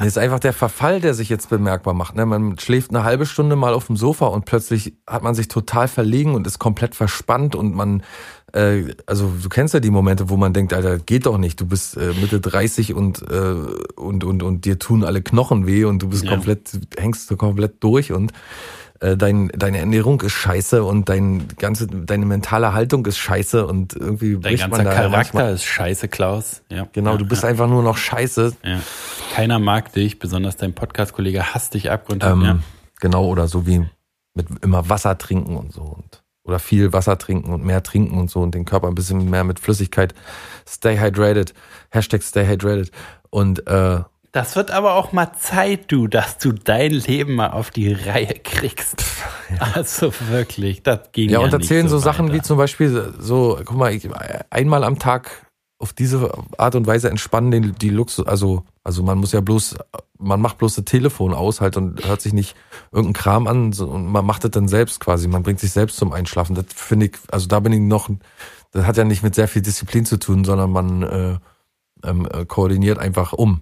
[0.00, 2.16] Nee, ist einfach der Verfall, der sich jetzt bemerkbar macht.
[2.16, 2.26] Ne?
[2.26, 5.86] Man schläft eine halbe Stunde mal auf dem Sofa und plötzlich hat man sich total
[5.86, 8.02] verlegen und ist komplett verspannt und man,
[8.52, 11.60] äh, also du kennst ja die Momente, wo man denkt, Alter, geht doch nicht.
[11.60, 13.54] Du bist äh, Mitte 30 und, äh,
[13.94, 16.30] und, und, und dir tun alle Knochen weh und du bist Ja.
[16.32, 18.32] komplett, hängst du komplett durch und
[19.00, 23.94] äh, dein, deine Ernährung ist scheiße und dein ganze, deine mentale Haltung ist scheiße und
[23.94, 25.54] irgendwie Dein bricht ganzer man da ja Charakter manchmal.
[25.54, 26.62] ist scheiße, Klaus.
[26.70, 26.86] Ja.
[26.92, 28.56] Genau, ja, du bist ja, einfach nur noch scheiße.
[28.62, 28.80] ja.
[29.34, 32.30] Keiner mag dich, besonders dein Podcast-Kollege hasst dich abgrundtief.
[32.30, 32.58] Ähm, ja.
[33.00, 33.84] Genau, oder so wie
[34.34, 35.82] mit immer Wasser trinken und so.
[35.82, 39.28] Und, oder viel Wasser trinken und mehr trinken und so und den Körper ein bisschen
[39.28, 40.14] mehr mit Flüssigkeit.
[40.68, 41.54] Stay hydrated.
[41.90, 42.90] Hashtag stay hydrated.
[43.30, 44.00] Und äh,
[44.34, 48.34] Das wird aber auch mal Zeit, du, dass du dein Leben mal auf die Reihe
[48.42, 49.04] kriegst.
[49.60, 52.38] Also wirklich, das ging ja, ja und nicht erzählen so, Sachen weiter.
[52.38, 54.08] wie zum Beispiel so, guck mal, ich,
[54.50, 55.46] einmal am Tag
[55.78, 59.76] auf diese Art und Weise entspannen den, die Luxus, also, also man muss ja bloß,
[60.18, 62.56] man macht bloß das Telefon aus halt und hört sich nicht
[62.90, 65.96] irgendeinen Kram an so, und man macht das dann selbst quasi, man bringt sich selbst
[65.96, 66.56] zum Einschlafen.
[66.56, 68.10] Das finde ich, also da bin ich noch,
[68.72, 71.38] das hat ja nicht mit sehr viel Disziplin zu tun, sondern man äh,
[72.02, 73.60] ähm, äh, koordiniert einfach um.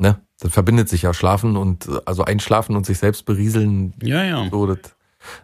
[0.00, 0.20] Ne?
[0.40, 4.48] Das verbindet sich ja Schlafen und also Einschlafen und sich selbst berieseln, Ja, ja.
[4.50, 4.78] so, das,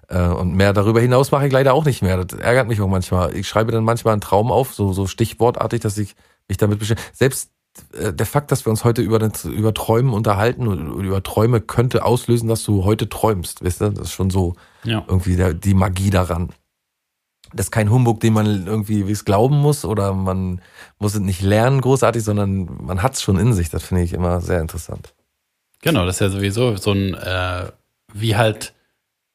[0.09, 2.25] äh, und mehr darüber hinaus mache ich leider auch nicht mehr.
[2.25, 3.37] Das ärgert mich auch manchmal.
[3.37, 6.17] Ich schreibe dann manchmal einen Traum auf, so, so stichwortartig, dass ich
[6.49, 7.11] mich damit beschäftige.
[7.13, 7.51] Selbst
[7.93, 11.61] äh, der Fakt, dass wir uns heute über, das, über Träumen unterhalten und über Träume
[11.61, 13.65] könnte auslösen, dass du heute träumst.
[13.65, 13.91] Weißt du?
[13.91, 14.55] Das ist schon so
[14.85, 15.05] ja.
[15.07, 16.51] irgendwie der, die Magie daran.
[17.57, 20.61] Das ist kein Humbug, den man irgendwie wie es glauben muss oder man
[20.99, 23.71] muss es nicht lernen großartig, sondern man hat es schon in sich.
[23.71, 25.15] Das finde ich immer sehr interessant.
[25.83, 27.71] Genau, das ist ja sowieso so ein, äh,
[28.13, 28.75] wie halt,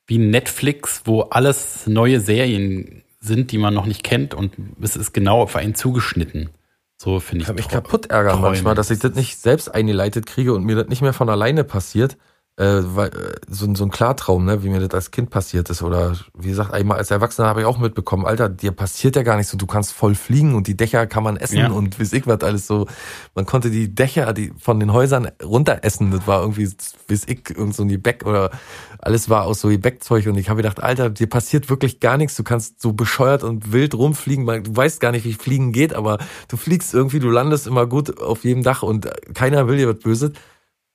[0.07, 5.13] wie Netflix, wo alles neue Serien sind, die man noch nicht kennt und es ist
[5.13, 6.49] genau auf einen zugeschnitten.
[6.97, 7.47] So finde Ich ich.
[7.47, 10.87] kann mich kaputt ärgern manchmal, dass ich das nicht selbst eingeleitet kriege und mir das
[10.87, 12.17] nicht mehr von alleine passiert.
[12.61, 13.09] Äh, äh,
[13.49, 15.81] so, ein- so ein Klartraum, ne, wie mir das als Kind passiert ist.
[15.81, 19.35] Oder wie gesagt, einmal als Erwachsener habe ich auch mitbekommen, Alter, dir passiert ja gar
[19.35, 21.71] nichts so, du kannst voll fliegen und die Dächer kann man essen Ja.
[21.71, 22.85] und weiß ich was alles so.
[23.33, 26.11] Man konnte die Dächer die von den Häusern runter essen.
[26.11, 26.69] Das war irgendwie,
[27.07, 28.51] weiß ich, irgend so ein Gebäck oder
[28.99, 32.35] alles war aus so Gebäckzeug und ich habe gedacht, Alter, dir passiert wirklich gar nichts.
[32.35, 34.45] Du kannst so bescheuert und wild rumfliegen.
[34.63, 38.19] Du weißt gar nicht, wie Fliegen geht, aber du fliegst irgendwie, du landest immer gut
[38.21, 40.31] auf jedem Dach und keiner will dir was Böses.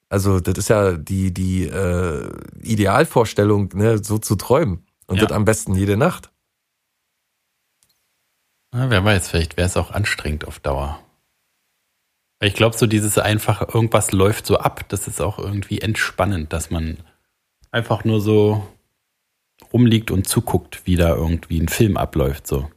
[0.09, 2.30] Also das ist ja die die äh,
[2.62, 5.26] Idealvorstellung, ne, so zu träumen und Ja.
[5.26, 6.30] das am besten jede Nacht.
[8.74, 11.00] Ja, wer weiß, vielleicht wäre es auch anstrengend auf Dauer.
[12.40, 16.70] Ich glaube, so dieses einfach, irgendwas läuft so ab, das ist auch irgendwie entspannend, dass
[16.70, 16.98] man
[17.70, 18.66] einfach nur so
[19.72, 22.46] rumliegt und zuguckt, wie da irgendwie ein Film abläuft.
[22.46, 22.70] So.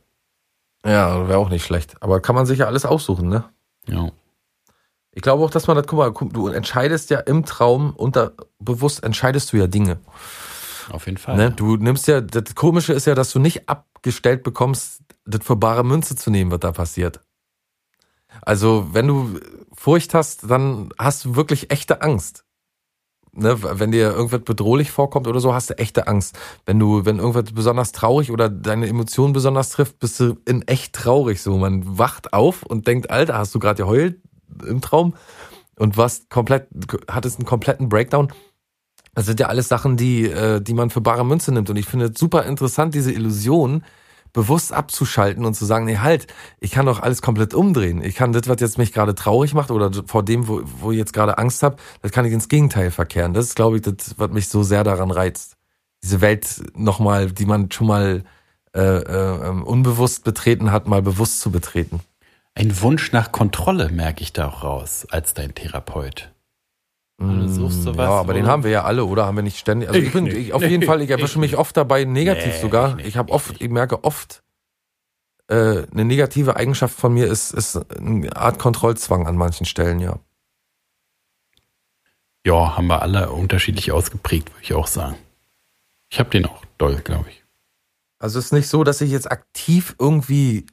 [0.85, 2.01] Ja, wäre auch nicht schlecht.
[2.01, 3.49] Aber kann man sich ja alles aussuchen, ne?
[3.87, 4.11] Ja.
[5.11, 9.51] Ich glaube auch, dass man das, guck mal, du entscheidest ja im Traum unterbewusst entscheidest
[9.51, 9.99] du ja Dinge.
[10.91, 11.35] Auf jeden Fall.
[11.35, 11.51] Ne?
[11.51, 15.83] Du nimmst ja, das Komische ist ja, dass du nicht abgestellt bekommst, das für bare
[15.83, 17.21] Münze zu nehmen, was da passiert.
[18.41, 19.39] Also, wenn du
[19.73, 22.45] Furcht hast, dann hast du wirklich echte Angst.
[23.31, 26.37] ne, wenn dir irgendwas bedrohlich vorkommt oder so, hast du echte Angst.
[26.65, 30.93] Wenn du, wenn irgendwas besonders traurig oder deine Emotionen besonders trifft, bist du in echt
[30.93, 31.41] traurig.
[31.41, 34.19] So, man wacht auf und denkt, Alter, hast du gerade geheult
[34.63, 35.15] im Traum
[35.77, 36.67] und warst komplett,
[37.09, 38.31] hattest einen kompletten Breakdown.
[39.15, 41.69] Das sind ja alles Sachen, die, äh, die man für bare Münze nimmt.
[41.69, 43.83] Und ich finde es super interessant, diese Illusion
[44.33, 46.27] bewusst abzuschalten und zu sagen, nee, halt,
[46.59, 48.03] ich kann doch alles komplett umdrehen.
[48.03, 50.97] Ich kann das, was jetzt mich gerade traurig macht oder vor dem, wo, wo ich
[50.97, 53.33] jetzt gerade Angst habe, das kann ich ins Gegenteil verkehren.
[53.33, 55.55] Das ist, glaube ich, das, was mich so sehr daran reizt.
[56.03, 58.23] Diese Welt nochmal, die man schon mal
[58.75, 62.01] äh, äh, ähm, unbewusst betreten hat, mal bewusst zu betreten.
[62.55, 66.33] Ein Wunsch nach Kontrolle merke ich da auch raus als dein Therapeut.
[67.17, 69.25] Du suchst sowas, ja, aber den haben wir ja alle, oder?
[69.25, 69.89] Haben wir nicht ständig?
[69.89, 72.53] Also ich, Ich bin, ich, auf jeden Fall, ich erwische ich mich oft dabei negativ
[72.53, 72.97] Nee, sogar.
[72.99, 74.41] ich Ich habe oft, ich merke oft,
[75.47, 80.19] äh, eine negative Eigenschaft von mir ist, ist eine Art Kontrollzwang an manchen Stellen, ja.
[82.45, 85.15] Ja, haben wir alle unterschiedlich ausgeprägt, würde ich auch sagen.
[86.09, 87.43] Ich habe den auch doll, glaube ich.
[88.19, 90.65] Also es ist nicht so, dass ich jetzt aktiv irgendwie,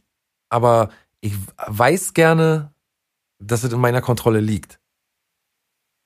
[0.48, 0.90] aber
[1.26, 1.34] ich
[1.66, 2.72] weiß gerne,
[3.38, 4.78] dass es in meiner Kontrolle liegt.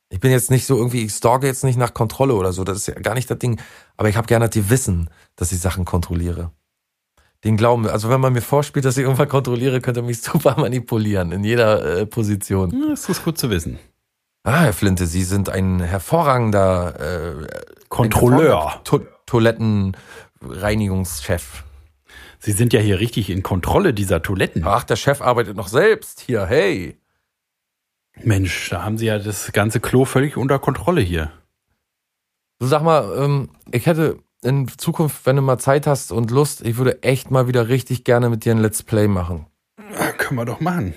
[0.08, 2.78] Ich bin jetzt nicht so irgendwie, ich stalke jetzt nicht nach Kontrolle oder so, das
[2.78, 3.60] ist ja gar nicht das Ding.
[3.96, 6.50] Aber ich habe gerne die Wissen, dass ich Sachen kontrolliere.
[7.44, 11.30] Den Glauben, also wenn man mir vorspielt, dass ich irgendwann kontrolliere, könnte mich super manipulieren,
[11.32, 12.72] in jeder äh, Position.
[12.72, 13.78] Ja, Das ist gut zu wissen.
[14.42, 17.46] Ah, Herr Flinte, Sie sind ein hervorragender äh,
[17.88, 18.80] Kontrolleur.
[18.84, 21.62] To Toilettenreinigungschef.
[22.40, 24.64] Sie sind ja hier richtig in Kontrolle dieser Toiletten.
[24.64, 26.98] Ach, der Chef arbeitet noch selbst hier, hey.
[28.22, 31.30] Mensch, da haben Sie ja das ganze Klo völlig unter Kontrolle hier.
[32.58, 36.64] Du sag mal, ähm, ich hätte in Zukunft, wenn du mal Zeit hast und Lust,
[36.64, 39.46] ich würde echt mal wieder richtig gerne mit dir ein Let's Play machen.
[39.78, 40.94] Ja, können wir doch machen.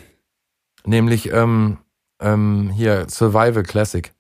[0.86, 1.78] Nämlich ähm,
[2.22, 4.14] ähm, hier Survival Classic.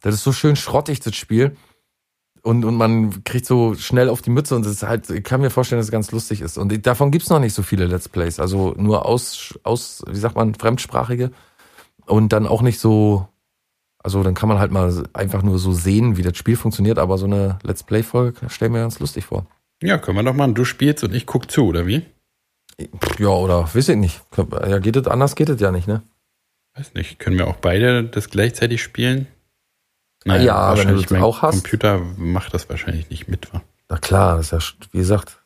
[0.00, 1.56] Das ist so schön schrottig, das Spiel.
[2.42, 5.40] Und, und man kriegt so schnell auf die Mütze und es ist halt, ich kann
[5.42, 6.56] mir vorstellen, dass es ganz lustig ist.
[6.56, 8.40] Und davon gibt's noch nicht so viele Let's Plays.
[8.40, 11.30] Also nur aus, aus, wie sagt man, fremdsprachige.
[12.06, 13.28] Und dann auch nicht so,
[14.02, 17.18] also dann kann man halt mal einfach nur so sehen, wie das Spiel funktioniert, aber
[17.18, 19.46] so eine Let's Play-Folge stelle mir ganz lustig vor.
[19.82, 20.54] Ja, können wir doch machen.
[20.54, 22.06] Du spielst und ich guck zu, oder wie?
[23.18, 24.22] Ja, oder weiß ich nicht.
[24.36, 26.02] Ja, geht es anders, geht es ja nicht, ne?
[26.74, 27.18] Weiß nicht.
[27.18, 29.26] Können wir auch beide das gleichzeitig spielen?
[30.26, 31.54] Ja, wenn du wahrscheinlich das auch hast.
[31.62, 33.62] Computer macht das wahrscheinlich nicht mit, wa?
[33.88, 35.38] Na klar, das ist ja, wie gesagt,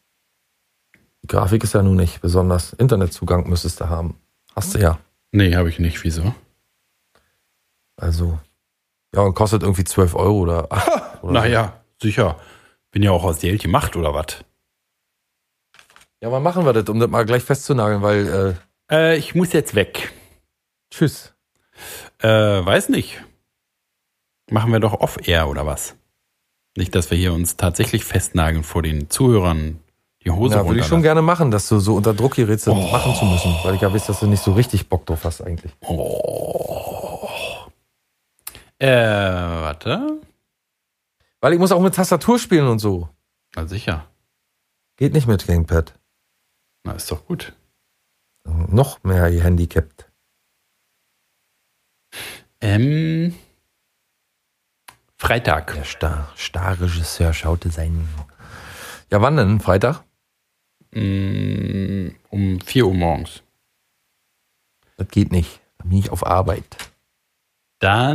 [1.22, 2.72] die Grafik ist ja nun nicht besonders.
[2.74, 4.18] Internetzugang müsstest du haben.
[4.54, 4.98] Hast du ja.
[5.32, 6.02] Nee, habe ich nicht.
[6.04, 6.34] Wieso?
[7.96, 8.38] Also,
[9.14, 10.68] ja, und kostet irgendwie 12 Euro oder,
[11.22, 12.38] oder Naja, sicher.
[12.90, 14.26] Bin ja auch aus Geld gemacht, oder was?
[14.38, 14.44] so.
[16.20, 18.56] Ja, wann machen wir das, um das mal gleich festzunageln, weil,
[18.90, 20.12] äh, Äh, ich muss jetzt weg.
[20.90, 21.32] tschüss.
[22.18, 23.22] Äh, weiß nicht.
[24.54, 25.96] Machen wir doch off-air, oder was?
[26.76, 29.80] Nicht, dass wir hier uns tatsächlich festnageln vor den Zuhörern
[30.22, 32.74] die Hose Ja, würde ich schon gerne machen, dass du so unter Druck gerätst, das
[32.76, 35.40] machen zu müssen, weil ich ja weiß, dass du nicht so richtig Bock drauf hast
[35.40, 35.72] eigentlich.
[35.80, 37.28] Oh.
[38.78, 40.20] Äh, warte.
[41.40, 43.08] Weil ich muss auch mit Tastatur spielen und so.
[43.56, 44.06] Na sicher.
[44.96, 45.98] Geht nicht mit Gamepad.
[46.84, 47.54] Na, ist doch gut.
[48.44, 50.12] Noch mehr gehandicapt.
[52.60, 53.34] Ähm,
[55.18, 55.74] Freitag.
[55.74, 58.08] Der Star, Starregisseur schaute seinen.
[59.10, 59.60] Ja, wann denn?
[59.60, 60.02] Freitag?
[60.92, 63.42] Mm, um 4 Uhr morgens.
[64.96, 65.60] Das geht nicht.
[65.78, 66.76] Da bin ich auf Arbeit.
[67.80, 68.14] Dann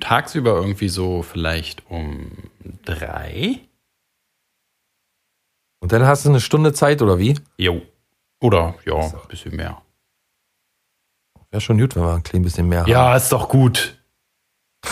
[0.00, 2.50] tagsüber irgendwie so vielleicht um
[2.84, 3.60] drei.
[5.80, 7.36] Und dann hast du eine Stunde Zeit, oder wie?
[7.56, 7.82] Jo.
[8.40, 9.82] Oder, ja, ein bisschen mehr.
[11.50, 12.90] Wäre schon gut, wenn wir ein klein bisschen mehr haben.
[12.90, 13.96] Ja, ist doch gut.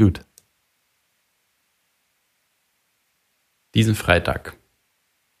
[0.00, 0.20] Gut.
[3.74, 4.56] Diesen Freitag.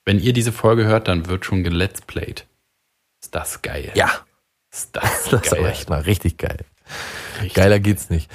[0.04, 2.46] Wenn ihr diese Folge hört, dann wird schon gelet's played.
[3.22, 3.90] Ist das geil.
[3.94, 4.10] Ja,
[4.70, 5.60] Ist das, das ist geil.
[5.60, 6.58] aber echt mal richtig geil.
[7.40, 8.30] Richtig Geiler geht's nicht.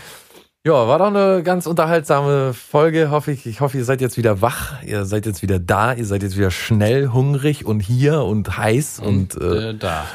[0.65, 3.11] Ja, war doch eine ganz unterhaltsame Folge.
[3.11, 4.83] Hoffe ich, ich hoffe, ihr seid jetzt wieder wach.
[4.83, 5.93] Ihr seid jetzt wieder da.
[5.93, 10.05] Ihr seid jetzt wieder schnell, hungrig und hier und heiß und, Und äh, äh, da.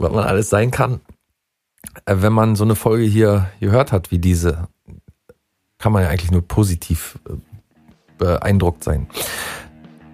[0.00, 1.00] Was man alles sein kann.
[2.06, 4.68] Äh, wenn man so eine Folge hier gehört hat wie diese,
[5.78, 7.34] kann man ja eigentlich nur positiv äh,
[8.18, 9.08] beeindruckt sein.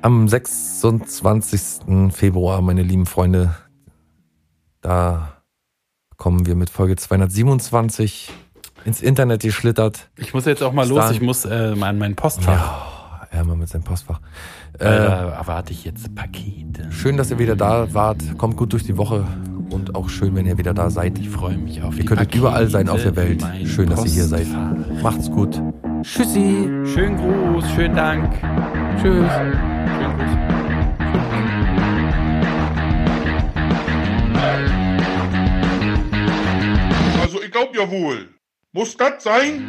[0.03, 2.13] Am 26.
[2.13, 3.57] Februar, meine lieben Freunde,
[4.81, 5.33] da
[6.17, 8.33] kommen wir mit Folge 227
[8.85, 10.09] ins Internet geschlittert.
[10.17, 10.99] Ich muss jetzt auch mal Bis los.
[11.01, 11.15] dann.
[11.15, 12.53] Ich muss äh, mal in mein Postfach.
[12.53, 14.21] Ja, er mal mit seinem Postfach.
[14.79, 16.93] Äh, Äh, erwarte ich jetzt Pakete.
[16.93, 18.39] schön, dass ihr wieder da wart.
[18.39, 19.27] Kommt gut durch die Woche
[19.71, 21.19] und auch schön, wenn ihr wieder da seid.
[21.19, 23.45] Ich freue mich auf Ihr könntet Pakete überall sein auf der Welt.
[23.65, 24.47] Schön, dass ihr hier seid.
[25.03, 25.61] Macht's gut.
[26.03, 26.69] Tschüssi.
[26.85, 28.33] Schönen Gruß, schönen Dank.
[29.01, 29.31] Tschüss.
[29.33, 30.57] Schönen Gruß.
[37.23, 38.29] Also ich glaub ja wohl.
[38.73, 39.65] Muss das sein?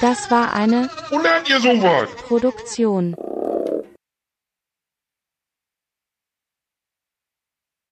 [0.00, 2.08] Das war eine Wo lernt ihr sowas?
[2.26, 3.14] Produktion